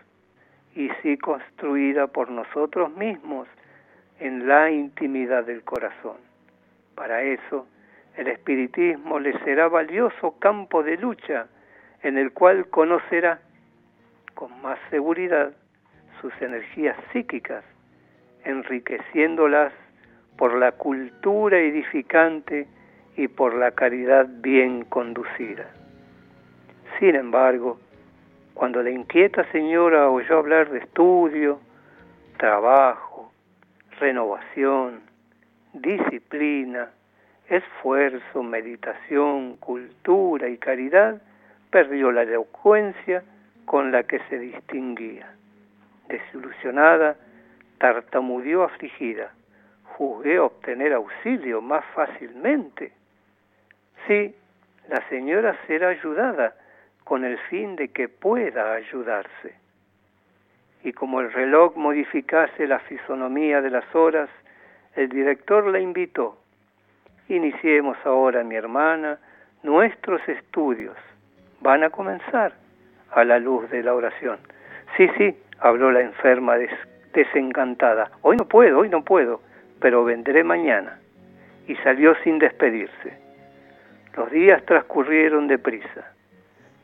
y 0.75 0.89
sí 1.01 1.17
construida 1.17 2.07
por 2.07 2.29
nosotros 2.29 2.95
mismos 2.95 3.47
en 4.19 4.47
la 4.47 4.69
intimidad 4.69 5.43
del 5.43 5.63
corazón. 5.63 6.17
Para 6.95 7.23
eso, 7.23 7.67
el 8.15 8.27
espiritismo 8.27 9.19
le 9.19 9.37
será 9.39 9.67
valioso 9.67 10.37
campo 10.39 10.83
de 10.83 10.97
lucha 10.97 11.47
en 12.03 12.17
el 12.17 12.31
cual 12.31 12.67
conocerá 12.67 13.39
con 14.33 14.61
más 14.61 14.79
seguridad 14.89 15.53
sus 16.19 16.33
energías 16.41 16.97
psíquicas, 17.11 17.63
enriqueciéndolas 18.43 19.73
por 20.37 20.55
la 20.55 20.71
cultura 20.71 21.59
edificante 21.59 22.67
y 23.15 23.27
por 23.27 23.53
la 23.53 23.71
caridad 23.71 24.27
bien 24.27 24.85
conducida. 24.85 25.69
Sin 26.99 27.15
embargo, 27.15 27.79
Cuando 28.53 28.83
la 28.83 28.91
inquieta 28.91 29.49
señora 29.51 30.09
oyó 30.09 30.37
hablar 30.37 30.69
de 30.69 30.79
estudio, 30.79 31.59
trabajo, 32.37 33.31
renovación, 33.99 35.01
disciplina, 35.73 36.89
esfuerzo, 37.49 38.43
meditación, 38.43 39.55
cultura 39.57 40.49
y 40.49 40.57
caridad, 40.57 41.21
perdió 41.71 42.11
la 42.11 42.23
elocuencia 42.23 43.23
con 43.65 43.91
la 43.91 44.03
que 44.03 44.19
se 44.29 44.37
distinguía. 44.37 45.31
Desilusionada, 46.07 47.15
tartamudeó 47.77 48.63
afligida. 48.63 49.31
Juzgué 49.95 50.39
obtener 50.39 50.93
auxilio 50.93 51.61
más 51.61 51.83
fácilmente. 51.95 52.91
Sí, 54.07 54.35
la 54.89 55.07
señora 55.09 55.57
será 55.67 55.89
ayudada 55.89 56.55
con 57.03 57.23
el 57.23 57.37
fin 57.49 57.75
de 57.75 57.87
que 57.89 58.09
pueda 58.09 58.73
ayudarse. 58.73 59.55
Y 60.83 60.93
como 60.93 61.21
el 61.21 61.31
reloj 61.31 61.75
modificase 61.75 62.67
la 62.67 62.79
fisonomía 62.79 63.61
de 63.61 63.69
las 63.69 63.95
horas, 63.95 64.29
el 64.95 65.09
director 65.09 65.65
la 65.67 65.79
invitó. 65.79 66.37
Iniciemos 67.29 67.97
ahora, 68.03 68.43
mi 68.43 68.55
hermana, 68.55 69.19
nuestros 69.63 70.27
estudios. 70.27 70.97
Van 71.61 71.83
a 71.83 71.89
comenzar 71.89 72.53
a 73.11 73.23
la 73.23 73.39
luz 73.39 73.69
de 73.69 73.83
la 73.83 73.93
oración. 73.93 74.37
Sí, 74.97 75.07
sí, 75.17 75.35
habló 75.59 75.91
la 75.91 76.01
enferma 76.01 76.55
desencantada. 77.13 78.11
Hoy 78.21 78.37
no 78.37 78.45
puedo, 78.47 78.79
hoy 78.79 78.89
no 78.89 79.03
puedo, 79.03 79.41
pero 79.79 80.03
vendré 80.03 80.43
mañana. 80.43 80.99
Y 81.67 81.75
salió 81.77 82.15
sin 82.23 82.39
despedirse. 82.39 83.17
Los 84.17 84.31
días 84.31 84.65
transcurrieron 84.65 85.47
deprisa, 85.47 86.13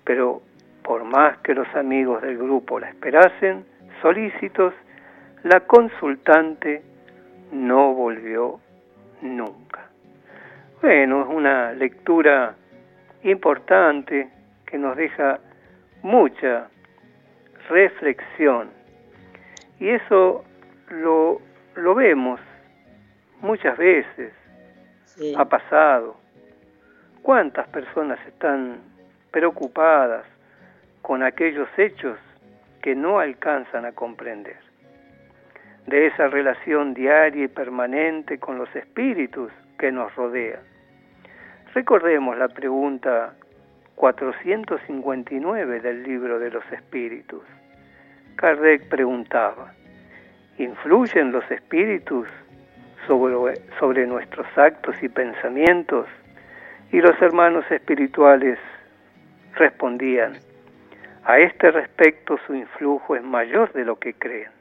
pero 0.03 0.41
por 0.83 1.03
más 1.03 1.37
que 1.39 1.53
los 1.53 1.67
amigos 1.75 2.21
del 2.21 2.37
grupo 2.37 2.79
la 2.79 2.89
esperasen, 2.89 3.65
solícitos, 4.01 4.73
la 5.43 5.61
consultante 5.61 6.83
no 7.51 7.93
volvió 7.93 8.59
nunca. 9.21 9.89
Bueno, 10.81 11.23
es 11.23 11.27
una 11.27 11.73
lectura 11.73 12.55
importante 13.23 14.29
que 14.67 14.77
nos 14.77 14.95
deja 14.95 15.39
mucha 16.03 16.67
reflexión. 17.69 18.69
Y 19.79 19.89
eso 19.89 20.43
lo, 20.89 21.41
lo 21.75 21.95
vemos 21.95 22.39
muchas 23.41 23.77
veces, 23.77 24.33
ha 25.35 25.45
pasado. 25.45 26.17
¿Cuántas 27.21 27.67
personas 27.69 28.19
están 28.27 28.79
preocupadas 29.31 30.25
con 31.01 31.23
aquellos 31.23 31.67
hechos 31.77 32.17
que 32.81 32.95
no 32.95 33.19
alcanzan 33.19 33.85
a 33.85 33.91
comprender? 33.91 34.57
De 35.87 36.07
esa 36.07 36.27
relación 36.27 36.93
diaria 36.93 37.45
y 37.45 37.47
permanente 37.47 38.39
con 38.39 38.57
los 38.57 38.73
espíritus 38.75 39.51
que 39.77 39.91
nos 39.91 40.13
rodean. 40.15 40.59
Recordemos 41.73 42.37
la 42.37 42.47
pregunta 42.47 43.33
459 43.97 45.79
del 45.79 46.03
libro 46.03 46.37
de 46.37 46.51
los 46.51 46.63
espíritus. 46.71 47.41
Kardec 48.35 48.87
preguntaba, 48.89 49.73
¿influyen 50.59 51.31
los 51.31 51.49
espíritus 51.49 52.27
sobre, 53.07 53.55
sobre 53.79 54.05
nuestros 54.05 54.45
actos 54.55 54.95
y 55.01 55.09
pensamientos? 55.09 56.05
Y 56.91 57.01
los 57.01 57.19
hermanos 57.19 57.65
espirituales 57.71 58.59
respondían, 59.55 60.33
a 61.25 61.39
este 61.39 61.71
respecto 61.71 62.37
su 62.45 62.53
influjo 62.53 63.15
es 63.15 63.23
mayor 63.23 63.73
de 63.73 63.83
lo 63.83 63.97
que 63.97 64.13
creen. 64.13 64.51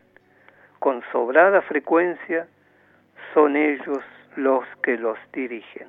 Con 0.78 1.02
sobrada 1.12 1.60
frecuencia 1.60 2.46
son 3.34 3.54
ellos 3.54 4.02
los 4.34 4.64
que 4.82 4.96
los 4.96 5.18
dirigen. 5.34 5.88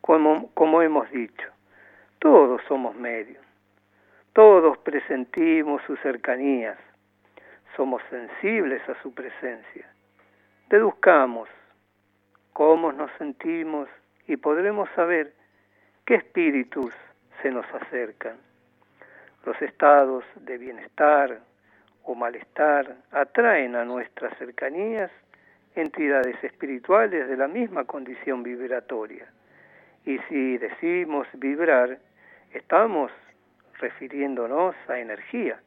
Como, 0.00 0.50
como 0.54 0.82
hemos 0.82 1.10
dicho, 1.10 1.55
todos 2.26 2.60
somos 2.66 2.96
medios. 2.96 3.40
Todos 4.32 4.76
presentimos 4.78 5.80
sus 5.86 5.96
cercanías. 6.00 6.76
Somos 7.76 8.02
sensibles 8.10 8.82
a 8.88 9.00
su 9.00 9.14
presencia. 9.14 9.86
Deduzcamos 10.68 11.48
cómo 12.52 12.90
nos 12.90 13.12
sentimos 13.16 13.88
y 14.26 14.36
podremos 14.38 14.88
saber 14.96 15.34
qué 16.04 16.16
espíritus 16.16 16.92
se 17.42 17.52
nos 17.52 17.64
acercan. 17.72 18.38
Los 19.44 19.62
estados 19.62 20.24
de 20.34 20.58
bienestar 20.58 21.38
o 22.02 22.16
malestar 22.16 22.96
atraen 23.12 23.76
a 23.76 23.84
nuestras 23.84 24.36
cercanías 24.36 25.12
entidades 25.76 26.42
espirituales 26.42 27.28
de 27.28 27.36
la 27.36 27.46
misma 27.46 27.84
condición 27.84 28.42
vibratoria. 28.42 29.28
Y 30.04 30.18
si 30.28 30.58
decimos 30.58 31.28
vibrar, 31.34 32.00
estamos 32.56 33.12
refiriéndonos 33.78 34.74
a 34.88 34.98
energía. 34.98 35.60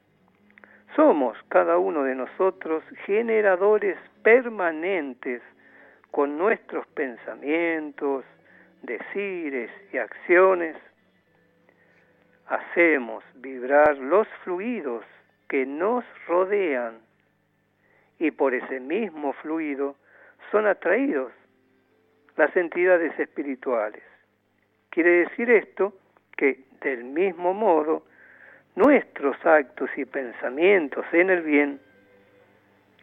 Somos 0.96 1.38
cada 1.50 1.78
uno 1.78 2.04
de 2.04 2.16
nosotros 2.16 2.84
generadores 3.06 3.98
permanentes 4.24 5.42
con 6.12 6.38
nuestros 6.38 6.88
pensamientos, 6.88 8.26
decires 8.82 9.70
y 9.94 9.98
acciones. 9.98 10.76
Hacemos 12.48 13.24
vibrar 13.36 13.98
los 13.98 14.28
fluidos 14.44 15.06
que 15.48 15.66
nos 15.66 16.04
rodean 16.28 17.00
y 18.18 18.32
por 18.32 18.54
ese 18.54 18.80
mismo 18.80 19.34
fluido 19.34 19.96
son 20.52 20.66
atraídos 20.66 21.32
las 22.36 22.56
entidades 22.56 23.18
espirituales. 23.20 24.04
Quiere 24.90 25.26
decir 25.26 25.52
esto 25.52 25.94
que 26.36 26.69
del 26.82 27.04
mismo 27.04 27.54
modo 27.54 28.04
nuestros 28.76 29.36
actos 29.46 29.90
y 29.98 30.06
pensamientos 30.06 31.06
en 31.12 31.30
el 31.30 31.42
bien 31.42 31.80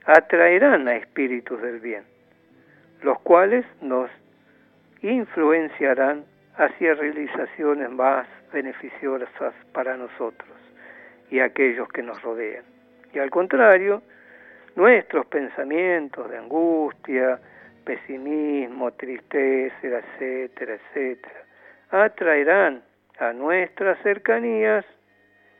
atraerán 0.04 0.88
a 0.88 0.96
espíritus 0.96 1.60
del 1.60 1.80
bien, 1.80 2.04
los 3.02 3.18
cuales 3.20 3.66
nos 3.82 4.10
influenciarán 5.02 6.24
hacia 6.56 6.94
realizaciones 6.94 7.90
más 7.90 8.26
beneficiosas 8.52 9.54
para 9.72 9.96
nosotros 9.96 10.56
y 11.30 11.40
aquellos 11.40 11.88
que 11.88 12.02
nos 12.02 12.22
rodean. 12.22 12.64
Y 13.12 13.18
al 13.18 13.30
contrario, 13.30 14.02
nuestros 14.76 15.26
pensamientos 15.26 16.30
de 16.30 16.38
angustia, 16.38 17.38
pesimismo, 17.84 18.92
tristeza, 18.92 19.76
etcétera, 19.82 20.74
etcétera, 20.74 21.44
atraerán 21.90 22.82
a 23.18 23.32
nuestras 23.32 23.98
cercanías 24.02 24.84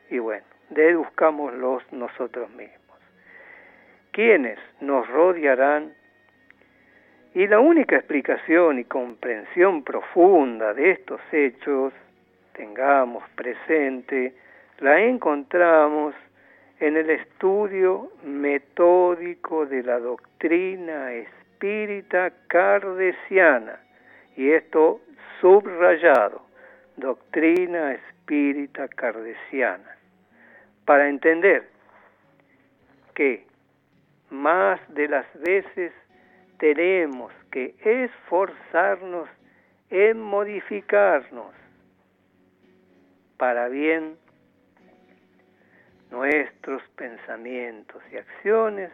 y 0.09 0.19
bueno, 0.19 0.45
deduzcámoslos 0.69 1.83
nosotros 1.91 2.49
mismos. 2.51 2.77
¿Quiénes 4.11 4.59
nos 4.81 5.07
rodearán? 5.07 5.93
Y 7.33 7.47
la 7.47 7.59
única 7.59 7.97
explicación 7.97 8.79
y 8.79 8.85
comprensión 8.85 9.83
profunda 9.83 10.73
de 10.73 10.91
estos 10.91 11.21
hechos, 11.31 11.93
tengamos 12.53 13.23
presente, 13.35 14.33
la 14.79 14.99
encontramos 15.01 16.15
en 16.79 16.97
el 16.97 17.09
estudio 17.09 18.11
metódico 18.23 19.65
de 19.65 19.83
la 19.83 19.99
doctrina 19.99 21.13
espírita 21.13 22.31
cardesiana, 22.47 23.79
y 24.35 24.51
esto 24.51 25.01
subrayado, 25.41 26.41
doctrina 26.97 27.93
espírita 27.93 28.87
cardesiana, 28.87 29.97
para 30.85 31.07
entender 31.07 31.69
que 33.13 33.45
más 34.29 34.79
de 34.93 35.07
las 35.07 35.25
veces 35.39 35.93
tenemos 36.57 37.31
que 37.51 37.75
esforzarnos 37.83 39.29
en 39.89 40.19
modificarnos 40.19 41.53
para 43.37 43.67
bien 43.69 44.17
nuestros 46.09 46.81
pensamientos 46.95 48.01
y 48.11 48.17
acciones, 48.17 48.91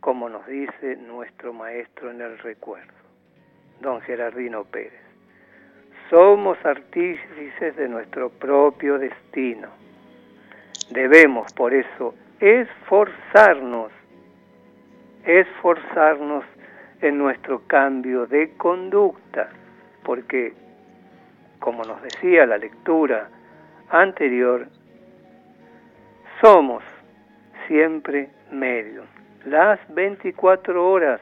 como 0.00 0.28
nos 0.28 0.46
dice 0.46 0.96
nuestro 0.96 1.52
maestro 1.52 2.10
en 2.10 2.20
el 2.20 2.38
recuerdo, 2.38 2.92
don 3.80 4.00
Gerardino 4.00 4.64
Pérez. 4.64 5.09
Somos 6.10 6.58
artífices 6.66 7.76
de 7.76 7.88
nuestro 7.88 8.30
propio 8.30 8.98
destino. 8.98 9.68
Debemos 10.90 11.52
por 11.52 11.72
eso 11.72 12.16
esforzarnos, 12.40 13.92
esforzarnos 15.24 16.44
en 17.00 17.16
nuestro 17.16 17.62
cambio 17.68 18.26
de 18.26 18.56
conducta, 18.56 19.50
porque, 20.02 20.52
como 21.60 21.84
nos 21.84 22.02
decía 22.02 22.44
la 22.44 22.58
lectura 22.58 23.28
anterior, 23.88 24.66
somos 26.40 26.82
siempre 27.68 28.30
medios, 28.50 29.06
las 29.44 29.78
24 29.94 30.90
horas, 30.90 31.20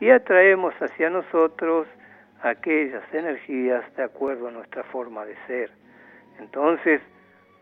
y 0.00 0.10
atraemos 0.10 0.74
hacia 0.80 1.10
nosotros 1.10 1.86
aquellas 2.42 3.02
energías 3.12 3.84
de 3.96 4.04
acuerdo 4.04 4.48
a 4.48 4.50
nuestra 4.50 4.82
forma 4.84 5.24
de 5.24 5.36
ser. 5.46 5.70
Entonces, 6.38 7.00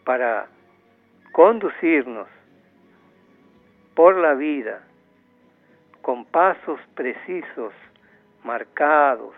para 0.04 0.46
conducirnos 1.32 2.28
por 3.94 4.16
la 4.16 4.34
vida 4.34 4.82
con 6.02 6.24
pasos 6.24 6.80
precisos, 6.94 7.74
marcados, 8.44 9.34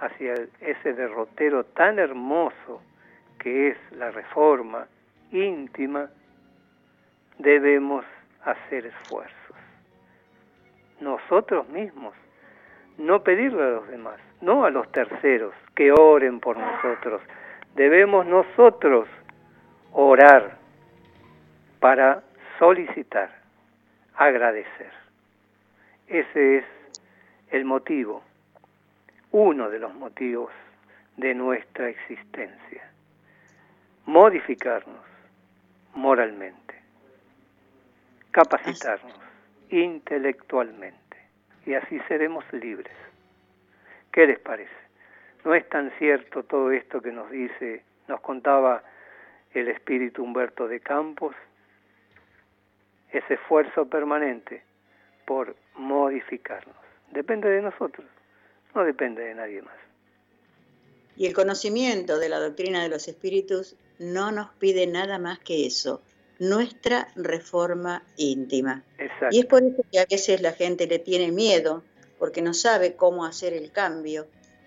hacia 0.00 0.34
ese 0.60 0.92
derrotero 0.92 1.64
tan 1.64 1.98
hermoso 1.98 2.82
que 3.38 3.68
es 3.68 3.78
la 3.92 4.10
reforma 4.10 4.86
íntima, 5.30 6.08
debemos 7.38 8.04
hacer 8.44 8.86
esfuerzos. 8.86 9.56
Nosotros 11.00 11.68
mismos, 11.68 12.14
no 12.98 13.22
pedirle 13.22 13.62
a 13.62 13.70
los 13.70 13.88
demás, 13.88 14.20
no 14.44 14.64
a 14.64 14.70
los 14.70 14.90
terceros 14.92 15.54
que 15.74 15.90
oren 15.90 16.38
por 16.38 16.56
nosotros. 16.56 17.22
Debemos 17.74 18.26
nosotros 18.26 19.08
orar 19.92 20.58
para 21.80 22.22
solicitar, 22.58 23.30
agradecer. 24.16 24.92
Ese 26.06 26.58
es 26.58 26.64
el 27.50 27.64
motivo 27.64 28.22
uno 29.32 29.68
de 29.68 29.80
los 29.80 29.92
motivos 29.94 30.52
de 31.16 31.34
nuestra 31.34 31.88
existencia. 31.88 32.88
Modificarnos 34.06 35.00
moralmente, 35.94 36.74
capacitarnos 38.30 39.18
intelectualmente 39.70 41.16
y 41.66 41.74
así 41.74 41.98
seremos 42.06 42.44
libres. 42.52 42.94
¿Qué 44.14 44.26
les 44.26 44.38
parece? 44.38 44.72
¿No 45.44 45.54
es 45.54 45.68
tan 45.68 45.90
cierto 45.98 46.44
todo 46.44 46.70
esto 46.70 47.02
que 47.02 47.12
nos 47.12 47.30
dice, 47.30 47.82
nos 48.08 48.22
contaba 48.22 48.82
el 49.52 49.68
espíritu 49.68 50.24
Humberto 50.24 50.66
de 50.66 50.80
Campos? 50.80 51.36
Ese 53.12 53.34
esfuerzo 53.34 53.86
permanente 53.86 54.62
por 55.26 55.54
modificarnos. 55.74 56.76
Depende 57.12 57.50
de 57.50 57.60
nosotros 57.60 58.06
no 58.74 58.84
depende 58.84 59.22
de 59.22 59.34
nadie 59.34 59.62
más. 59.62 59.76
Y 61.16 61.26
el 61.26 61.34
conocimiento 61.34 62.18
de 62.18 62.28
la 62.28 62.40
doctrina 62.40 62.82
de 62.82 62.88
los 62.88 63.06
espíritus 63.06 63.76
no 63.98 64.32
nos 64.32 64.50
pide 64.54 64.86
nada 64.86 65.18
más 65.18 65.38
que 65.38 65.66
eso, 65.66 66.02
nuestra 66.40 67.08
reforma 67.14 68.02
íntima. 68.16 68.82
Y 69.30 69.40
es 69.40 69.46
por 69.46 69.62
eso 69.62 69.84
que 69.92 70.00
a 70.00 70.06
veces 70.10 70.40
la 70.40 70.52
gente 70.52 70.88
le 70.88 70.98
tiene 70.98 71.30
miedo, 71.30 71.84
porque 72.24 72.40
no 72.40 72.54
sabe 72.54 72.96
cómo 72.96 73.26
hacer 73.26 73.52
el 73.52 73.70
cambio, 73.70 74.26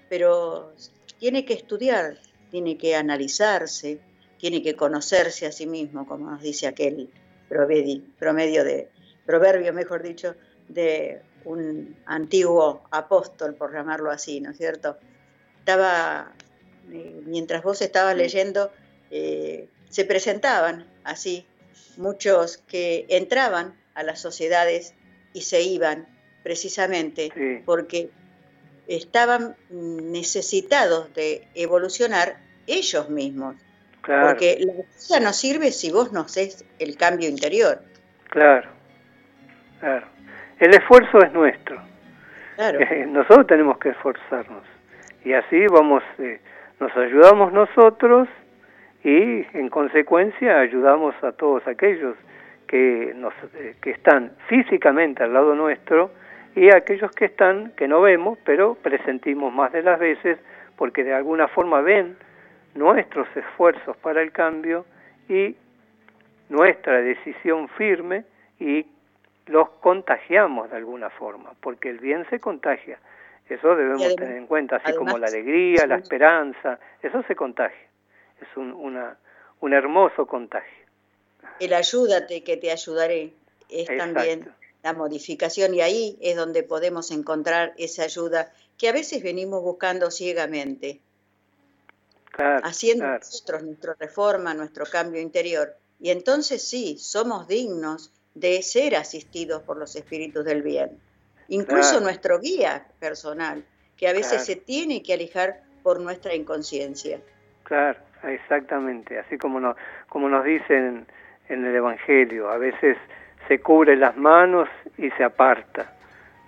pero 0.09 0.75
tiene 1.17 1.43
que 1.43 1.55
estudiar, 1.55 2.19
tiene 2.51 2.77
que 2.77 2.95
analizarse, 2.95 3.99
tiene 4.37 4.61
que 4.61 4.75
conocerse 4.75 5.47
a 5.47 5.51
sí 5.51 5.65
mismo, 5.65 6.05
como 6.05 6.29
nos 6.29 6.43
dice 6.43 6.67
aquel 6.67 7.09
promedio 7.49 8.63
de, 8.63 8.91
proverbio, 9.25 9.73
mejor 9.73 10.03
dicho, 10.03 10.35
de 10.67 11.23
un 11.45 11.97
antiguo 12.05 12.83
apóstol, 12.91 13.55
por 13.55 13.73
llamarlo 13.73 14.11
así, 14.11 14.39
¿no 14.39 14.51
es 14.51 14.57
cierto? 14.57 14.99
Estaba, 15.57 16.35
eh, 16.91 17.23
mientras 17.25 17.63
vos 17.63 17.81
estabas 17.81 18.15
leyendo, 18.15 18.71
eh, 19.09 19.67
se 19.89 20.05
presentaban 20.05 20.85
así 21.03 21.47
muchos 21.97 22.59
que 22.59 23.07
entraban 23.09 23.75
a 23.95 24.03
las 24.03 24.21
sociedades 24.21 24.93
y 25.33 25.41
se 25.41 25.63
iban 25.63 26.15
precisamente 26.43 27.63
porque 27.65 28.09
estaban 28.87 29.55
necesitados 29.69 31.13
de 31.13 31.47
evolucionar 31.55 32.37
ellos 32.67 33.09
mismos. 33.09 33.55
Porque 34.01 34.57
la 34.61 34.73
cosa 34.93 35.19
no 35.19 35.33
sirve 35.33 35.71
si 35.71 35.91
vos 35.91 36.13
no 36.13 36.21
haces 36.21 36.65
el 36.79 36.95
cambio 36.95 37.27
interior. 37.27 37.81
Claro, 38.29 38.69
claro. 39.81 40.07
El 40.59 40.73
esfuerzo 40.73 41.19
es 41.19 41.33
nuestro. 41.33 41.81
Eh, 42.57 43.05
nosotros 43.07 43.47
tenemos 43.47 43.77
que 43.79 43.89
esforzarnos. 43.89 44.63
Y 45.23 45.33
así 45.33 45.67
vamos, 45.67 46.03
eh, 46.19 46.39
nos 46.79 46.95
ayudamos 46.95 47.51
nosotros 47.51 48.29
y 49.03 49.45
en 49.57 49.69
consecuencia 49.69 50.59
ayudamos 50.59 51.13
a 51.21 51.33
todos 51.33 51.67
aquellos 51.67 52.15
que, 52.67 53.13
nos, 53.15 53.33
eh, 53.55 53.75
que 53.81 53.91
están 53.91 54.31
físicamente 54.47 55.23
al 55.23 55.33
lado 55.33 55.53
nuestro 55.53 56.11
y 56.57 56.71
aquellos 56.71 57.11
que 57.11 57.25
están, 57.25 57.71
que 57.73 57.87
no 57.87 58.01
vemos, 58.01 58.39
pero 58.43 58.73
presentimos 58.73 59.53
más 59.53 59.71
de 59.71 59.83
las 59.83 59.99
veces 59.99 60.39
porque 60.75 61.03
de 61.03 61.13
alguna 61.13 61.47
forma 61.47 61.81
ven 61.81 62.17
nuestros 62.73 63.27
esfuerzos 63.37 63.95
para 63.97 64.23
el 64.23 64.31
cambio 64.31 64.83
y 65.29 65.55
nuestra 66.49 66.99
decisión 66.99 67.69
firme 67.69 68.25
y 68.59 68.87
los 69.45 69.69
contagiamos 69.81 70.71
de 70.71 70.77
alguna 70.77 71.11
forma, 71.11 71.51
porque 71.61 71.91
el 71.91 71.99
bien 71.99 72.25
se 72.31 72.39
contagia. 72.39 72.97
Eso 73.47 73.75
debemos 73.75 74.15
tener 74.15 74.35
en 74.35 74.47
cuenta, 74.47 74.77
así 74.77 74.95
como 74.95 75.19
la 75.19 75.27
alegría, 75.27 75.85
la 75.85 75.97
esperanza, 75.97 76.79
eso 77.03 77.21
se 77.27 77.35
contagia. 77.35 77.87
Es 78.41 78.57
un, 78.57 78.73
una, 78.73 79.15
un 79.59 79.73
hermoso 79.73 80.25
contagio. 80.25 80.85
El 81.59 81.73
ayúdate 81.73 82.43
que 82.43 82.57
te 82.57 82.71
ayudaré 82.71 83.33
es 83.69 83.95
también 83.95 84.51
la 84.83 84.93
modificación 84.93 85.73
y 85.73 85.81
ahí 85.81 86.17
es 86.21 86.35
donde 86.35 86.63
podemos 86.63 87.11
encontrar 87.11 87.73
esa 87.77 88.03
ayuda 88.03 88.51
que 88.77 88.89
a 88.89 88.93
veces 88.93 89.23
venimos 89.23 89.61
buscando 89.61 90.11
ciegamente, 90.11 91.01
haciendo 92.63 93.07
nosotros 93.07 93.63
nuestra 93.63 93.95
reforma, 93.99 94.53
nuestro 94.53 94.85
cambio 94.85 95.19
interior. 95.19 95.75
Y 95.99 96.11
entonces 96.11 96.67
sí, 96.67 96.97
somos 96.99 97.47
dignos 97.47 98.11
de 98.35 98.61
ser 98.61 98.95
asistidos 98.95 99.63
por 99.63 99.77
los 99.77 99.95
espíritus 99.95 100.45
del 100.45 100.61
bien. 100.61 100.99
Incluso 101.47 101.99
nuestro 101.99 102.39
guía 102.39 102.87
personal, 102.99 103.65
que 103.95 104.07
a 104.07 104.13
veces 104.13 104.45
se 104.45 104.55
tiene 104.55 105.01
que 105.01 105.13
alejar 105.13 105.63
por 105.81 105.99
nuestra 105.99 106.35
inconsciencia. 106.35 107.19
Claro, 107.63 107.99
exactamente. 108.23 109.17
Así 109.17 109.37
como, 109.37 109.59
no, 109.59 109.75
como 110.07 110.29
nos 110.29 110.45
dicen 110.45 111.07
en 111.49 111.65
el 111.65 111.75
Evangelio, 111.75 112.49
a 112.49 112.57
veces 112.57 112.97
se 113.47 113.59
cubre 113.59 113.95
las 113.95 114.17
manos 114.17 114.67
y 114.97 115.09
se 115.11 115.23
aparta, 115.23 115.93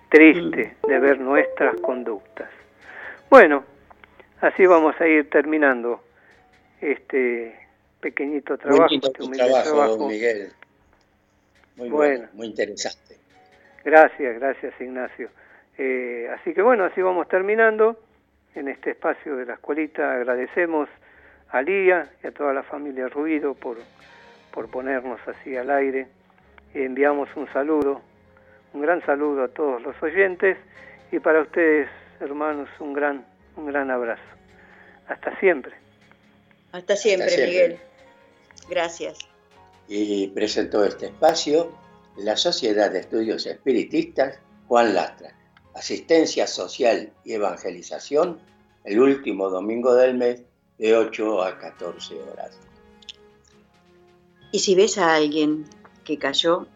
triste 0.08 0.76
mm. 0.82 0.86
de 0.88 0.98
ver 0.98 1.20
nuestras 1.20 1.80
conductas. 1.80 2.48
Bueno, 3.30 3.64
así 4.40 4.66
vamos 4.66 5.00
a 5.00 5.06
ir 5.06 5.30
terminando 5.30 6.02
este 6.80 7.58
pequeñito 8.00 8.58
trabajo, 8.58 8.88
este 8.90 9.10
trabajo, 9.10 10.08
Miguel. 10.08 10.52
Muy 11.76 11.88
bueno, 11.88 12.28
muy 12.34 12.48
interesante. 12.48 13.16
Gracias, 13.84 14.38
gracias 14.38 14.74
Ignacio. 14.80 15.30
Eh, 15.78 16.28
así 16.34 16.52
que 16.52 16.60
bueno, 16.60 16.84
así 16.84 17.00
vamos 17.00 17.28
terminando 17.28 17.98
en 18.54 18.68
este 18.68 18.90
espacio 18.90 19.36
de 19.36 19.46
la 19.46 19.54
escuelita. 19.54 20.12
Agradecemos 20.12 20.88
a 21.50 21.62
Lía 21.62 22.10
y 22.22 22.26
a 22.26 22.32
toda 22.32 22.52
la 22.52 22.62
familia 22.62 23.08
Ruido 23.08 23.54
por, 23.54 23.78
por 24.52 24.70
ponernos 24.70 25.20
así 25.26 25.56
al 25.56 25.70
aire. 25.70 26.08
Enviamos 26.74 27.28
un 27.36 27.50
saludo, 27.52 28.00
un 28.72 28.82
gran 28.82 29.04
saludo 29.04 29.44
a 29.44 29.48
todos 29.48 29.82
los 29.82 30.00
oyentes 30.02 30.56
y 31.12 31.18
para 31.18 31.42
ustedes, 31.42 31.88
hermanos, 32.20 32.68
un 32.78 32.92
gran, 32.92 33.26
un 33.56 33.66
gran 33.66 33.90
abrazo. 33.90 34.22
Hasta 35.08 35.38
siempre. 35.40 35.72
Hasta 36.72 36.96
siempre. 36.96 37.46
Miguel. 37.46 37.78
Gracias 38.68 39.18
y 39.90 40.28
presentó 40.28 40.84
este 40.84 41.06
espacio 41.06 41.72
la 42.16 42.36
Sociedad 42.36 42.92
de 42.92 43.00
Estudios 43.00 43.44
Espiritistas 43.44 44.38
Juan 44.68 44.94
Lastra, 44.94 45.36
Asistencia 45.74 46.46
Social 46.46 47.12
y 47.24 47.32
Evangelización, 47.32 48.38
el 48.84 49.00
último 49.00 49.50
domingo 49.50 49.94
del 49.94 50.16
mes 50.16 50.42
de 50.78 50.96
8 50.96 51.42
a 51.42 51.58
14 51.58 52.14
horas. 52.22 52.56
Y 54.52 54.60
si 54.60 54.76
ves 54.76 54.96
a 54.96 55.16
alguien 55.16 55.64
cayó, 56.16 56.66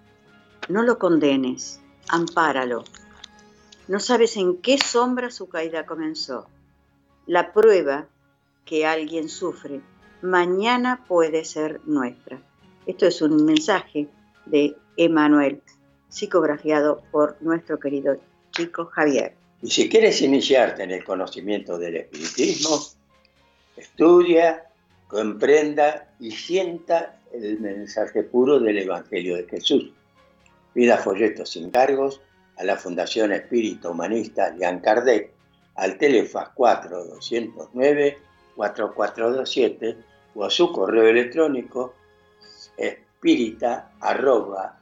no 0.68 0.82
lo 0.82 0.98
condenes, 0.98 1.80
ampáralo. 2.08 2.84
No 3.88 4.00
sabes 4.00 4.36
en 4.36 4.58
qué 4.58 4.78
sombra 4.78 5.30
su 5.30 5.48
caída 5.48 5.86
comenzó. 5.86 6.48
La 7.26 7.52
prueba 7.52 8.06
que 8.64 8.86
alguien 8.86 9.28
sufre 9.28 9.80
mañana 10.22 11.04
puede 11.06 11.44
ser 11.44 11.80
nuestra. 11.84 12.40
Esto 12.86 13.06
es 13.06 13.20
un 13.20 13.44
mensaje 13.44 14.08
de 14.46 14.74
Emanuel, 14.96 15.62
psicografiado 16.08 17.02
por 17.10 17.36
nuestro 17.40 17.78
querido 17.78 18.16
chico 18.50 18.86
Javier. 18.86 19.34
Y 19.62 19.70
si 19.70 19.88
quieres 19.88 20.20
iniciarte 20.22 20.82
en 20.82 20.92
el 20.92 21.04
conocimiento 21.04 21.78
del 21.78 21.96
espiritismo, 21.96 22.78
estudia, 23.76 24.64
comprenda 25.08 26.08
y 26.18 26.30
sienta 26.30 27.20
el 27.42 27.60
mensaje 27.60 28.22
puro 28.22 28.60
del 28.60 28.78
Evangelio 28.78 29.36
de 29.36 29.48
Jesús. 29.48 29.92
Pida 30.72 30.98
folletos 30.98 31.50
sin 31.50 31.70
cargos 31.70 32.20
a 32.56 32.64
la 32.64 32.76
Fundación 32.76 33.32
Espíritu 33.32 33.90
Humanista 33.90 34.54
Jan 34.58 34.80
Kardec 34.80 35.30
al 35.76 35.98
teléfono 35.98 36.50
4209 36.54 38.18
4427 38.54 39.96
o 40.34 40.44
a 40.44 40.50
su 40.50 40.72
correo 40.72 41.08
electrónico 41.08 41.94
espírita 42.76 43.90
arroba 44.00 44.78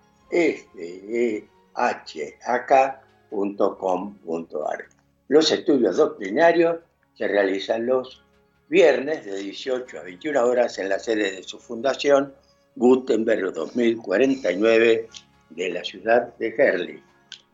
Los 5.29 5.53
estudios 5.53 5.97
doctrinarios 5.97 6.79
se 7.15 7.29
realizan 7.29 7.87
los 7.87 8.23
viernes 8.69 9.25
de 9.25 9.37
18 9.37 9.99
a 9.99 10.03
21 10.03 10.45
horas 10.45 10.79
en 10.79 10.89
la 10.89 10.99
sede 10.99 11.31
de 11.33 11.43
su 11.43 11.59
fundación, 11.59 12.35
Gutenberg 12.77 13.53
2049, 13.53 15.09
de 15.51 15.71
la 15.71 15.85
ciudad 15.85 16.35
de 16.39 16.55
Herli. 16.57 17.03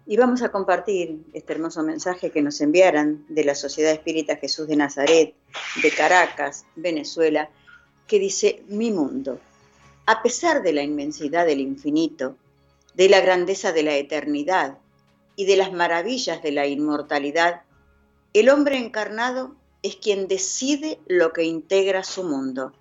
Y 0.07 0.17
vamos 0.17 0.43
a 0.43 0.51
compartir 0.51 1.19
este 1.35 1.53
hermoso 1.53 1.83
mensaje 1.83 2.31
que 2.31 2.41
nos 2.41 2.61
enviaran 2.61 3.27
de 3.29 3.45
la 3.45 3.55
Sociedad 3.55 3.93
Espírita 3.93 4.37
Jesús 4.37 4.67
de 4.67 4.77
Nazaret, 4.77 5.35
de 5.83 5.91
Caracas, 5.91 6.65
Venezuela, 6.77 7.51
que 8.07 8.19
dice, 8.19 8.63
mi 8.69 8.91
mundo, 8.91 9.39
a 10.07 10.23
pesar 10.23 10.63
de 10.63 10.73
la 10.73 10.83
inmensidad 10.83 11.45
del 11.45 11.61
infinito, 11.61 12.37
de 12.95 13.11
la 13.11 13.21
grandeza 13.21 13.73
de 13.73 13.83
la 13.83 13.97
eternidad 13.97 14.79
y 15.37 15.45
de 15.45 15.57
las 15.57 15.73
maravillas 15.73 16.43
de 16.43 16.53
la 16.53 16.67
inmortalidad, 16.67 17.63
el 18.33 18.49
hombre 18.49 18.79
encarnado 18.79 19.55
es 19.83 19.97
quien 19.97 20.27
decide 20.27 20.99
lo 21.07 21.33
que 21.33 21.45
integra 21.45 22.03
su 22.03 22.25
mundo. 22.25 22.73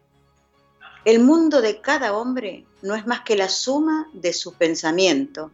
El 1.07 1.19
mundo 1.19 1.61
de 1.61 1.79
cada 1.79 2.17
hombre 2.17 2.65
no 2.81 2.93
es 2.93 3.07
más 3.07 3.21
que 3.21 3.37
la 3.37 3.47
suma 3.47 4.09
de 4.11 4.33
su 4.33 4.55
pensamiento, 4.55 5.53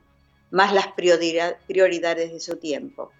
más 0.50 0.74
las 0.74 0.88
prioridades 0.88 2.34
de 2.34 2.40
su 2.40 2.58
tiempo. 2.58 3.12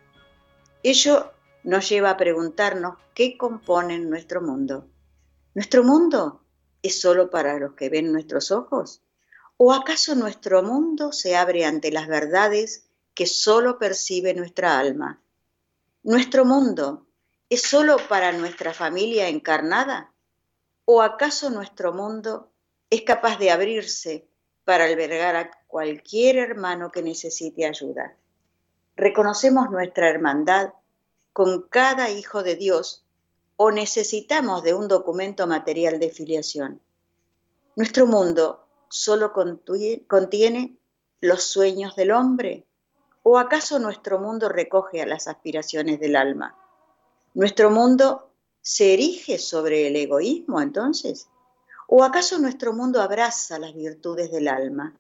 Ello 0.82 1.32
nos 1.64 1.88
lleva 1.88 2.10
a 2.10 2.18
preguntarnos 2.18 2.96
qué 3.14 3.38
componen 3.38 4.10
nuestro 4.10 4.42
mundo. 4.42 4.88
¿Nuestro 5.54 5.84
mundo 5.84 6.42
es 6.82 7.00
solo 7.00 7.30
para 7.30 7.60
los 7.60 7.76
que 7.76 7.90
ven 7.90 8.12
nuestros 8.12 8.50
ojos? 8.50 9.04
¿O 9.58 9.72
acaso 9.72 10.16
nuestro 10.16 10.64
mundo 10.64 11.12
se 11.12 11.36
abre 11.36 11.66
ante 11.66 11.92
las 11.92 12.08
verdades 12.08 12.88
que 13.14 13.28
solo 13.28 13.78
percibe 13.78 14.34
nuestra 14.34 14.80
alma? 14.80 15.22
¿Nuestro 16.02 16.46
mundo 16.46 17.06
es 17.48 17.62
solo 17.62 17.98
para 18.10 18.32
nuestra 18.32 18.74
familia 18.74 19.28
encarnada? 19.28 20.13
¿O 20.86 21.02
acaso 21.02 21.50
nuestro 21.50 21.94
mundo 21.94 22.50
es 22.90 23.02
capaz 23.02 23.40
de 23.40 23.52
abrirse 23.52 24.28
para 24.66 24.86
albergar 24.86 25.36
a 25.36 25.52
cualquier 25.68 26.38
hermano 26.38 26.92
que 26.92 27.02
necesite 27.02 27.66
ayuda. 27.66 28.16
Reconocemos 28.96 29.70
nuestra 29.72 30.10
hermandad 30.10 30.74
con 31.34 31.64
cada 31.64 32.10
hijo 32.10 32.44
de 32.44 32.56
Dios 32.56 33.04
o 33.56 33.72
necesitamos 33.72 34.64
de 34.64 34.74
un 34.74 34.88
documento 34.88 35.48
material 35.48 36.00
de 36.00 36.10
filiación. 36.10 36.82
Nuestro 37.76 38.06
mundo 38.06 38.68
solo 38.90 39.34
contiene 39.34 40.78
los 41.20 41.44
sueños 41.44 41.96
del 41.96 42.12
hombre 42.12 42.66
o 43.24 43.38
acaso 43.38 43.80
nuestro 43.80 44.20
mundo 44.20 44.50
recoge 44.50 45.02
a 45.02 45.08
las 45.08 45.28
aspiraciones 45.28 46.00
del 46.00 46.16
alma. 46.16 46.56
Nuestro 47.34 47.72
mundo 47.72 48.33
se 48.64 48.96
erige 48.96 49.38
sobre 49.38 49.86
el 49.88 49.96
egoísmo 49.96 50.60
entonces 50.60 51.28
¿O 51.88 52.04
acaso 52.04 52.40
nuestro 52.40 52.74
mundo 52.74 53.02
abraza 53.02 53.60
las 53.60 53.76
virtudes 53.76 54.32
del 54.32 54.48
alma? 54.48 54.98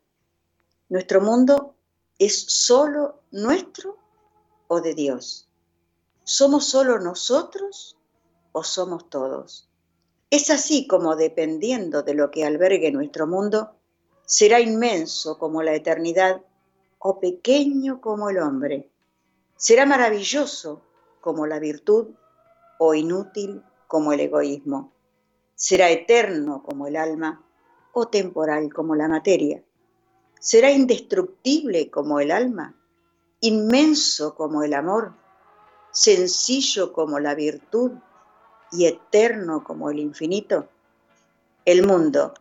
¿Nuestro 0.89 1.21
mundo 1.21 1.73
es 2.19 2.45
solo 2.47 3.21
nuestro 3.31 3.97
o 4.67 4.79
de 4.79 4.93
Dios? 4.93 5.47
¿Somos 6.23 6.67
solo 6.67 6.99
nosotros 6.99 7.97
o 8.51 8.63
somos 8.63 9.09
todos? 9.09 9.69
Es 10.29 10.51
así 10.51 10.85
como 10.85 11.15
dependiendo 11.15 12.03
de 12.03 12.13
lo 12.13 12.29
que 12.29 12.45
albergue 12.45 12.91
nuestro 12.91 13.25
mundo, 13.25 13.75
será 14.25 14.59
inmenso 14.59 15.39
como 15.39 15.63
la 15.63 15.73
eternidad 15.73 16.43
o 16.99 17.19
pequeño 17.19 18.01
como 18.01 18.29
el 18.29 18.37
hombre. 18.37 18.89
Será 19.55 19.87
maravilloso 19.87 20.81
como 21.21 21.47
la 21.47 21.57
virtud 21.57 22.09
o 22.79 22.93
inútil 22.93 23.63
como 23.87 24.13
el 24.13 24.21
egoísmo 24.21 24.93
será 25.55 25.89
eterno 25.89 26.61
como 26.61 26.87
el 26.87 26.97
alma 26.97 27.41
o 27.93 28.07
temporal 28.07 28.73
como 28.73 28.95
la 28.95 29.07
materia. 29.07 29.63
Será 30.39 30.71
indestructible 30.71 31.89
como 31.89 32.19
el 32.19 32.31
alma, 32.31 32.75
inmenso 33.39 34.35
como 34.35 34.63
el 34.63 34.73
amor, 34.73 35.13
sencillo 35.91 36.91
como 36.91 37.19
la 37.19 37.33
virtud 37.35 37.91
y 38.71 38.87
eterno 38.87 39.63
como 39.63 39.89
el 39.89 39.99
infinito. 39.99 40.67
El 41.65 41.87
mundo, 41.87 42.33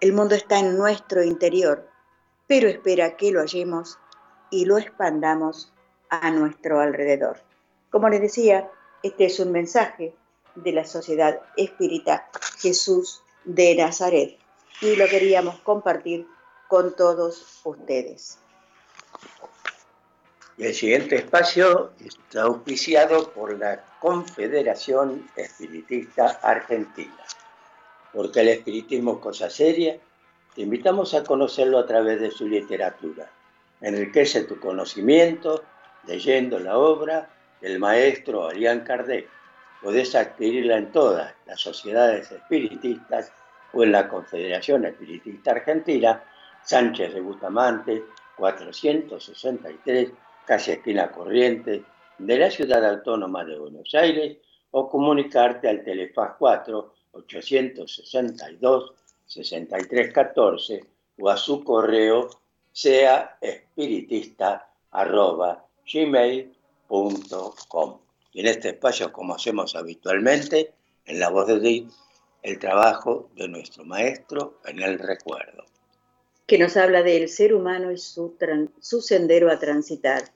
el 0.00 0.12
mundo 0.12 0.34
está 0.34 0.58
en 0.58 0.76
nuestro 0.76 1.22
interior, 1.22 1.88
pero 2.48 2.68
espera 2.68 3.16
que 3.16 3.30
lo 3.30 3.40
hallemos 3.40 3.98
y 4.50 4.64
lo 4.64 4.78
expandamos 4.78 5.72
a 6.08 6.30
nuestro 6.30 6.80
alrededor. 6.80 7.38
Como 7.90 8.08
les 8.08 8.20
decía, 8.20 8.68
este 9.04 9.26
es 9.26 9.38
un 9.38 9.52
mensaje 9.52 10.14
de 10.54 10.72
la 10.72 10.86
Sociedad 10.86 11.38
Espírita 11.58 12.26
Jesús 12.58 13.22
de 13.44 13.74
Nazaret 13.74 14.38
y 14.80 14.96
lo 14.96 15.06
queríamos 15.06 15.60
compartir 15.60 16.26
con 16.68 16.96
todos 16.96 17.60
ustedes. 17.64 18.38
El 20.56 20.72
siguiente 20.72 21.16
espacio 21.16 21.92
está 22.02 22.44
auspiciado 22.44 23.30
por 23.32 23.58
la 23.58 23.84
Confederación 24.00 25.28
Espiritista 25.36 26.38
Argentina. 26.42 27.24
Porque 28.10 28.40
el 28.40 28.48
espiritismo 28.48 29.16
es 29.16 29.18
cosa 29.18 29.50
seria, 29.50 29.98
te 30.54 30.62
invitamos 30.62 31.12
a 31.12 31.24
conocerlo 31.24 31.78
a 31.78 31.86
través 31.86 32.22
de 32.22 32.30
su 32.30 32.48
literatura. 32.48 33.30
Enriquece 33.82 34.44
tu 34.44 34.58
conocimiento 34.58 35.62
leyendo 36.06 36.58
la 36.58 36.78
obra 36.78 37.33
del 37.64 37.78
maestro 37.78 38.46
Arián 38.46 38.80
Kardec 38.80 39.26
podés 39.82 40.14
adquirirla 40.14 40.76
en 40.76 40.92
todas 40.92 41.34
las 41.46 41.58
sociedades 41.58 42.30
espiritistas 42.30 43.32
o 43.72 43.82
en 43.82 43.92
la 43.92 44.06
Confederación 44.06 44.84
Espiritista 44.84 45.52
Argentina, 45.52 46.22
Sánchez 46.62 47.14
de 47.14 47.22
Bustamante, 47.22 48.04
463, 48.36 50.10
casi 50.44 50.72
esquina 50.72 51.10
corriente, 51.10 51.82
de 52.18 52.38
la 52.38 52.50
Ciudad 52.50 52.84
Autónoma 52.84 53.46
de 53.46 53.58
Buenos 53.58 53.94
Aires, 53.94 54.36
o 54.70 54.86
comunicarte 54.86 55.66
al 55.66 55.82
teléfono 55.82 56.36
4 56.38 56.94
862 57.12 58.92
6314 59.24 60.84
o 61.18 61.30
a 61.30 61.36
su 61.38 61.64
correo 61.64 62.28
sea 62.70 63.38
espiritista 63.40 64.68
Y 68.32 68.40
en 68.40 68.46
este 68.46 68.70
espacio, 68.70 69.12
como 69.12 69.34
hacemos 69.34 69.74
habitualmente, 69.74 70.72
en 71.06 71.18
la 71.18 71.30
voz 71.30 71.46
de 71.46 71.60
Dios, 71.60 71.94
el 72.42 72.58
trabajo 72.58 73.30
de 73.36 73.48
nuestro 73.48 73.84
maestro 73.84 74.58
en 74.64 74.80
el 74.80 74.98
recuerdo. 74.98 75.64
Que 76.46 76.58
nos 76.58 76.76
habla 76.76 77.02
del 77.02 77.28
ser 77.28 77.54
humano 77.54 77.90
y 77.90 77.98
su, 77.98 78.36
su 78.80 79.00
sendero 79.00 79.50
a 79.50 79.58
transitar. 79.58 80.30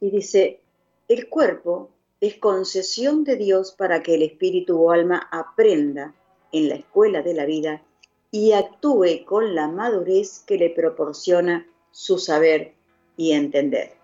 Y 0.00 0.10
dice, 0.10 0.60
el 1.08 1.28
cuerpo 1.28 1.90
es 2.20 2.36
concesión 2.38 3.24
de 3.24 3.36
Dios 3.36 3.72
para 3.72 4.02
que 4.02 4.14
el 4.14 4.22
espíritu 4.22 4.80
o 4.80 4.90
alma 4.90 5.28
aprenda 5.30 6.14
en 6.52 6.68
la 6.68 6.76
escuela 6.76 7.22
de 7.22 7.34
la 7.34 7.44
vida 7.44 7.82
y 8.30 8.52
actúe 8.52 9.24
con 9.26 9.54
la 9.54 9.68
madurez 9.68 10.42
que 10.46 10.56
le 10.56 10.70
proporciona 10.70 11.66
su 11.90 12.18
saber 12.18 12.74
y 13.16 13.32
entender. 13.32 14.01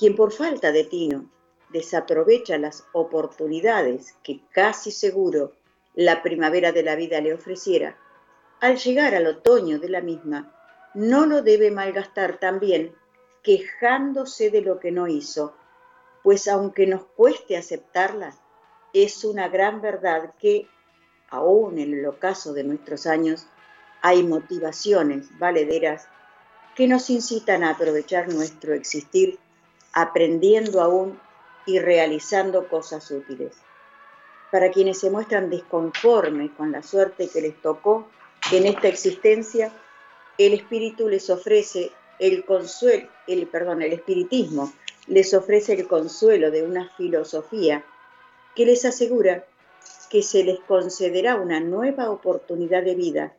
Quien 0.00 0.16
por 0.16 0.32
falta 0.32 0.72
de 0.72 0.84
tino 0.84 1.26
desaprovecha 1.68 2.56
las 2.56 2.86
oportunidades 2.94 4.14
que 4.22 4.40
casi 4.50 4.92
seguro 4.92 5.52
la 5.94 6.22
primavera 6.22 6.72
de 6.72 6.82
la 6.82 6.96
vida 6.96 7.20
le 7.20 7.34
ofreciera, 7.34 7.98
al 8.60 8.78
llegar 8.78 9.14
al 9.14 9.26
otoño 9.26 9.78
de 9.78 9.90
la 9.90 10.00
misma, 10.00 10.56
no 10.94 11.26
lo 11.26 11.42
debe 11.42 11.70
malgastar 11.70 12.40
también 12.40 12.94
quejándose 13.42 14.48
de 14.48 14.62
lo 14.62 14.80
que 14.80 14.90
no 14.90 15.06
hizo, 15.06 15.54
pues 16.22 16.48
aunque 16.48 16.86
nos 16.86 17.04
cueste 17.04 17.58
aceptarla, 17.58 18.34
es 18.94 19.22
una 19.22 19.48
gran 19.50 19.82
verdad 19.82 20.32
que, 20.40 20.66
aún 21.28 21.78
en 21.78 21.92
el 21.92 22.06
ocaso 22.06 22.54
de 22.54 22.64
nuestros 22.64 23.06
años, 23.06 23.46
hay 24.00 24.22
motivaciones 24.22 25.28
valederas 25.38 26.08
que 26.74 26.88
nos 26.88 27.10
incitan 27.10 27.64
a 27.64 27.72
aprovechar 27.72 28.32
nuestro 28.32 28.72
existir 28.72 29.38
aprendiendo 29.92 30.80
aún 30.80 31.18
y 31.66 31.78
realizando 31.78 32.68
cosas 32.68 33.10
útiles. 33.10 33.56
Para 34.50 34.70
quienes 34.70 34.98
se 34.98 35.10
muestran 35.10 35.50
disconformes 35.50 36.50
con 36.56 36.72
la 36.72 36.82
suerte 36.82 37.28
que 37.28 37.40
les 37.40 37.60
tocó, 37.60 38.08
En 38.52 38.66
esta 38.66 38.88
existencia, 38.88 39.70
el 40.38 40.54
espíritu 40.54 41.08
les 41.08 41.28
ofrece 41.28 41.92
el 42.18 42.44
consuelo, 42.44 43.08
el, 43.26 43.46
perdón, 43.46 43.82
el 43.82 43.92
espiritismo 43.92 44.72
les 45.06 45.34
ofrece 45.34 45.74
el 45.74 45.86
consuelo 45.86 46.50
de 46.50 46.62
una 46.62 46.88
filosofía 46.96 47.84
que 48.54 48.64
les 48.64 48.84
asegura 48.84 49.44
que 50.08 50.22
se 50.22 50.42
les 50.42 50.58
concederá 50.60 51.36
una 51.36 51.60
nueva 51.60 52.10
oportunidad 52.10 52.82
de 52.82 52.94
vida 52.94 53.36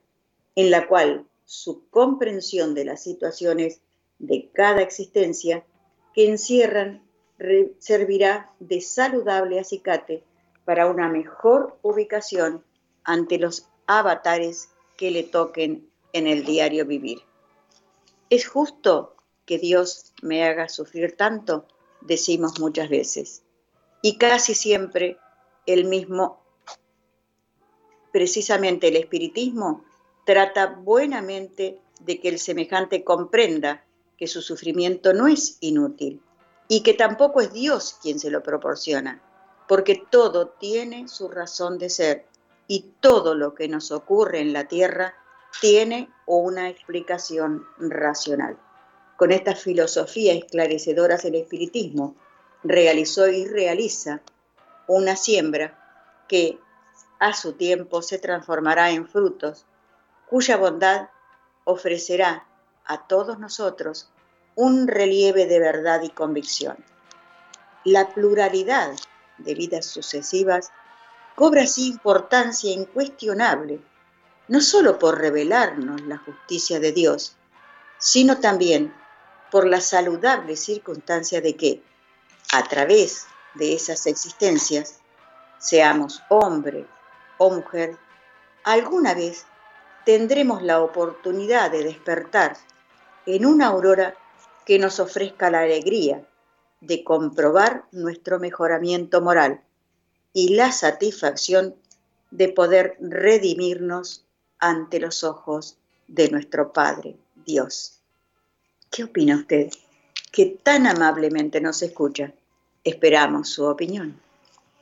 en 0.55 0.71
la 0.71 0.87
cual 0.87 1.25
su 1.45 1.87
comprensión 1.89 2.73
de 2.73 2.85
las 2.85 3.03
situaciones 3.03 3.81
de 4.19 4.49
cada 4.53 4.81
existencia 4.81 5.65
que 6.13 6.29
encierran 6.29 7.01
servirá 7.79 8.51
de 8.59 8.81
saludable 8.81 9.59
acicate 9.59 10.23
para 10.65 10.87
una 10.87 11.09
mejor 11.09 11.77
ubicación 11.81 12.63
ante 13.03 13.39
los 13.39 13.67
avatares 13.87 14.69
que 14.97 15.11
le 15.11 15.23
toquen 15.23 15.89
en 16.13 16.27
el 16.27 16.45
diario 16.45 16.85
vivir. 16.85 17.19
¿Es 18.29 18.47
justo 18.47 19.15
que 19.45 19.57
Dios 19.57 20.13
me 20.21 20.43
haga 20.45 20.69
sufrir 20.69 21.17
tanto? 21.17 21.65
Decimos 22.01 22.59
muchas 22.59 22.89
veces. 22.89 23.43
Y 24.01 24.17
casi 24.17 24.53
siempre 24.53 25.17
el 25.65 25.85
mismo, 25.85 26.41
precisamente 28.11 28.87
el 28.87 28.95
espiritismo, 28.95 29.83
trata 30.25 30.67
buenamente 30.67 31.79
de 31.99 32.19
que 32.19 32.29
el 32.29 32.39
semejante 32.39 33.03
comprenda 33.03 33.83
que 34.21 34.27
su 34.27 34.43
sufrimiento 34.43 35.13
no 35.13 35.27
es 35.27 35.57
inútil 35.61 36.21
y 36.67 36.83
que 36.83 36.93
tampoco 36.93 37.41
es 37.41 37.51
Dios 37.53 37.97
quien 38.03 38.19
se 38.19 38.29
lo 38.29 38.43
proporciona, 38.43 39.19
porque 39.67 39.99
todo 40.11 40.49
tiene 40.49 41.07
su 41.07 41.27
razón 41.27 41.79
de 41.79 41.89
ser 41.89 42.27
y 42.67 42.91
todo 42.99 43.33
lo 43.33 43.55
que 43.55 43.67
nos 43.67 43.91
ocurre 43.91 44.39
en 44.39 44.53
la 44.53 44.67
tierra 44.67 45.15
tiene 45.59 46.07
una 46.27 46.69
explicación 46.69 47.65
racional. 47.79 48.59
Con 49.17 49.31
esta 49.31 49.55
filosofía 49.55 50.33
esclarecedora 50.33 51.15
el 51.15 51.33
espiritismo 51.33 52.15
realizó 52.61 53.27
y 53.27 53.47
realiza 53.47 54.21
una 54.85 55.15
siembra 55.15 56.23
que 56.27 56.59
a 57.17 57.33
su 57.33 57.53
tiempo 57.53 58.03
se 58.03 58.19
transformará 58.19 58.91
en 58.91 59.07
frutos, 59.07 59.65
cuya 60.29 60.57
bondad 60.57 61.09
ofrecerá 61.63 62.45
a 62.85 63.07
todos 63.07 63.39
nosotros 63.39 64.10
un 64.55 64.87
relieve 64.87 65.45
de 65.45 65.59
verdad 65.59 66.01
y 66.03 66.09
convicción. 66.09 66.77
La 67.83 68.13
pluralidad 68.13 68.91
de 69.37 69.55
vidas 69.55 69.85
sucesivas 69.85 70.71
cobra 71.35 71.63
así 71.63 71.87
importancia 71.87 72.71
incuestionable, 72.71 73.81
no 74.47 74.61
sólo 74.61 74.99
por 74.99 75.19
revelarnos 75.19 76.01
la 76.01 76.17
justicia 76.17 76.79
de 76.79 76.91
Dios, 76.91 77.35
sino 77.97 78.39
también 78.39 78.93
por 79.49 79.67
la 79.67 79.81
saludable 79.81 80.55
circunstancia 80.55 81.41
de 81.41 81.55
que, 81.55 81.83
a 82.53 82.63
través 82.63 83.27
de 83.55 83.73
esas 83.73 84.05
existencias, 84.07 84.99
seamos 85.57 86.21
hombre 86.29 86.85
o 87.37 87.51
mujer, 87.51 87.97
alguna 88.63 89.13
vez 89.13 89.45
tendremos 90.05 90.61
la 90.61 90.81
oportunidad 90.81 91.71
de 91.71 91.83
despertar 91.83 92.57
en 93.25 93.45
una 93.45 93.67
aurora 93.67 94.15
que 94.65 94.79
nos 94.79 94.99
ofrezca 94.99 95.49
la 95.49 95.61
alegría 95.61 96.25
de 96.81 97.03
comprobar 97.03 97.85
nuestro 97.91 98.39
mejoramiento 98.39 99.21
moral 99.21 99.61
y 100.33 100.55
la 100.55 100.71
satisfacción 100.71 101.75
de 102.31 102.49
poder 102.49 102.97
redimirnos 102.99 104.25
ante 104.59 104.99
los 104.99 105.23
ojos 105.23 105.77
de 106.07 106.29
nuestro 106.29 106.73
Padre 106.73 107.17
Dios. 107.45 107.99
¿Qué 108.89 109.03
opina 109.03 109.37
usted? 109.37 109.69
Que 110.31 110.57
tan 110.63 110.87
amablemente 110.87 111.61
nos 111.61 111.81
escucha. 111.81 112.33
Esperamos 112.83 113.49
su 113.49 113.65
opinión. 113.65 114.19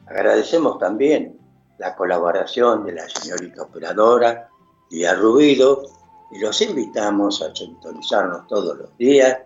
Agradecemos 0.06 0.78
también 0.78 1.38
la 1.78 1.94
colaboración 1.96 2.84
de 2.84 2.92
la 2.92 3.08
señorita 3.08 3.62
operadora 3.62 4.48
Lía 4.90 5.14
Rubido 5.14 5.82
y 6.30 6.38
los 6.38 6.60
invitamos 6.60 7.42
a 7.42 7.54
sintonizarnos 7.54 8.46
todos 8.46 8.76
los 8.76 8.96
días 8.98 9.38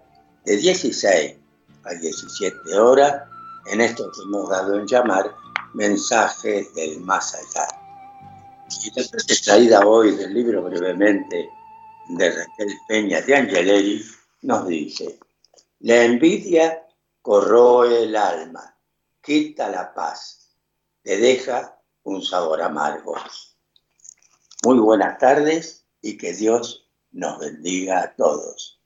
de 0.45 0.57
16 0.57 1.37
a 1.85 1.91
17 1.95 2.75
horas 2.77 3.23
en 3.71 3.81
esto 3.81 4.11
que 4.11 4.23
hemos 4.23 4.49
dado 4.49 4.79
en 4.79 4.87
llamar 4.87 5.35
mensajes 5.75 6.75
del 6.75 7.01
más 7.01 7.35
allá. 7.35 7.69
Y 8.85 9.01
la 9.01 9.07
frase 9.07 9.43
traída 9.43 9.87
hoy 9.87 10.17
del 10.17 10.35
libro 10.35 10.63
brevemente 10.63 11.49
de 12.09 12.31
Raquel 12.31 12.75
Peña 12.87 13.21
de 13.21 13.37
Angeleri 13.37 14.05
nos 14.43 14.67
dice, 14.67 15.19
la 15.81 16.05
envidia 16.05 16.87
corroe 17.23 18.05
el 18.05 18.17
alma, 18.17 18.77
quita 19.21 19.69
la 19.69 19.93
paz, 19.93 20.38
te 21.09 21.17
deja 21.17 21.81
un 22.03 22.23
sabor 22.23 22.61
amargo. 22.61 23.15
Muy 24.63 24.79
buenas 24.79 25.17
tardes 25.17 25.87
y 26.03 26.19
que 26.19 26.35
Dios 26.35 26.87
nos 27.13 27.39
bendiga 27.39 28.03
a 28.03 28.15
todos. 28.15 28.79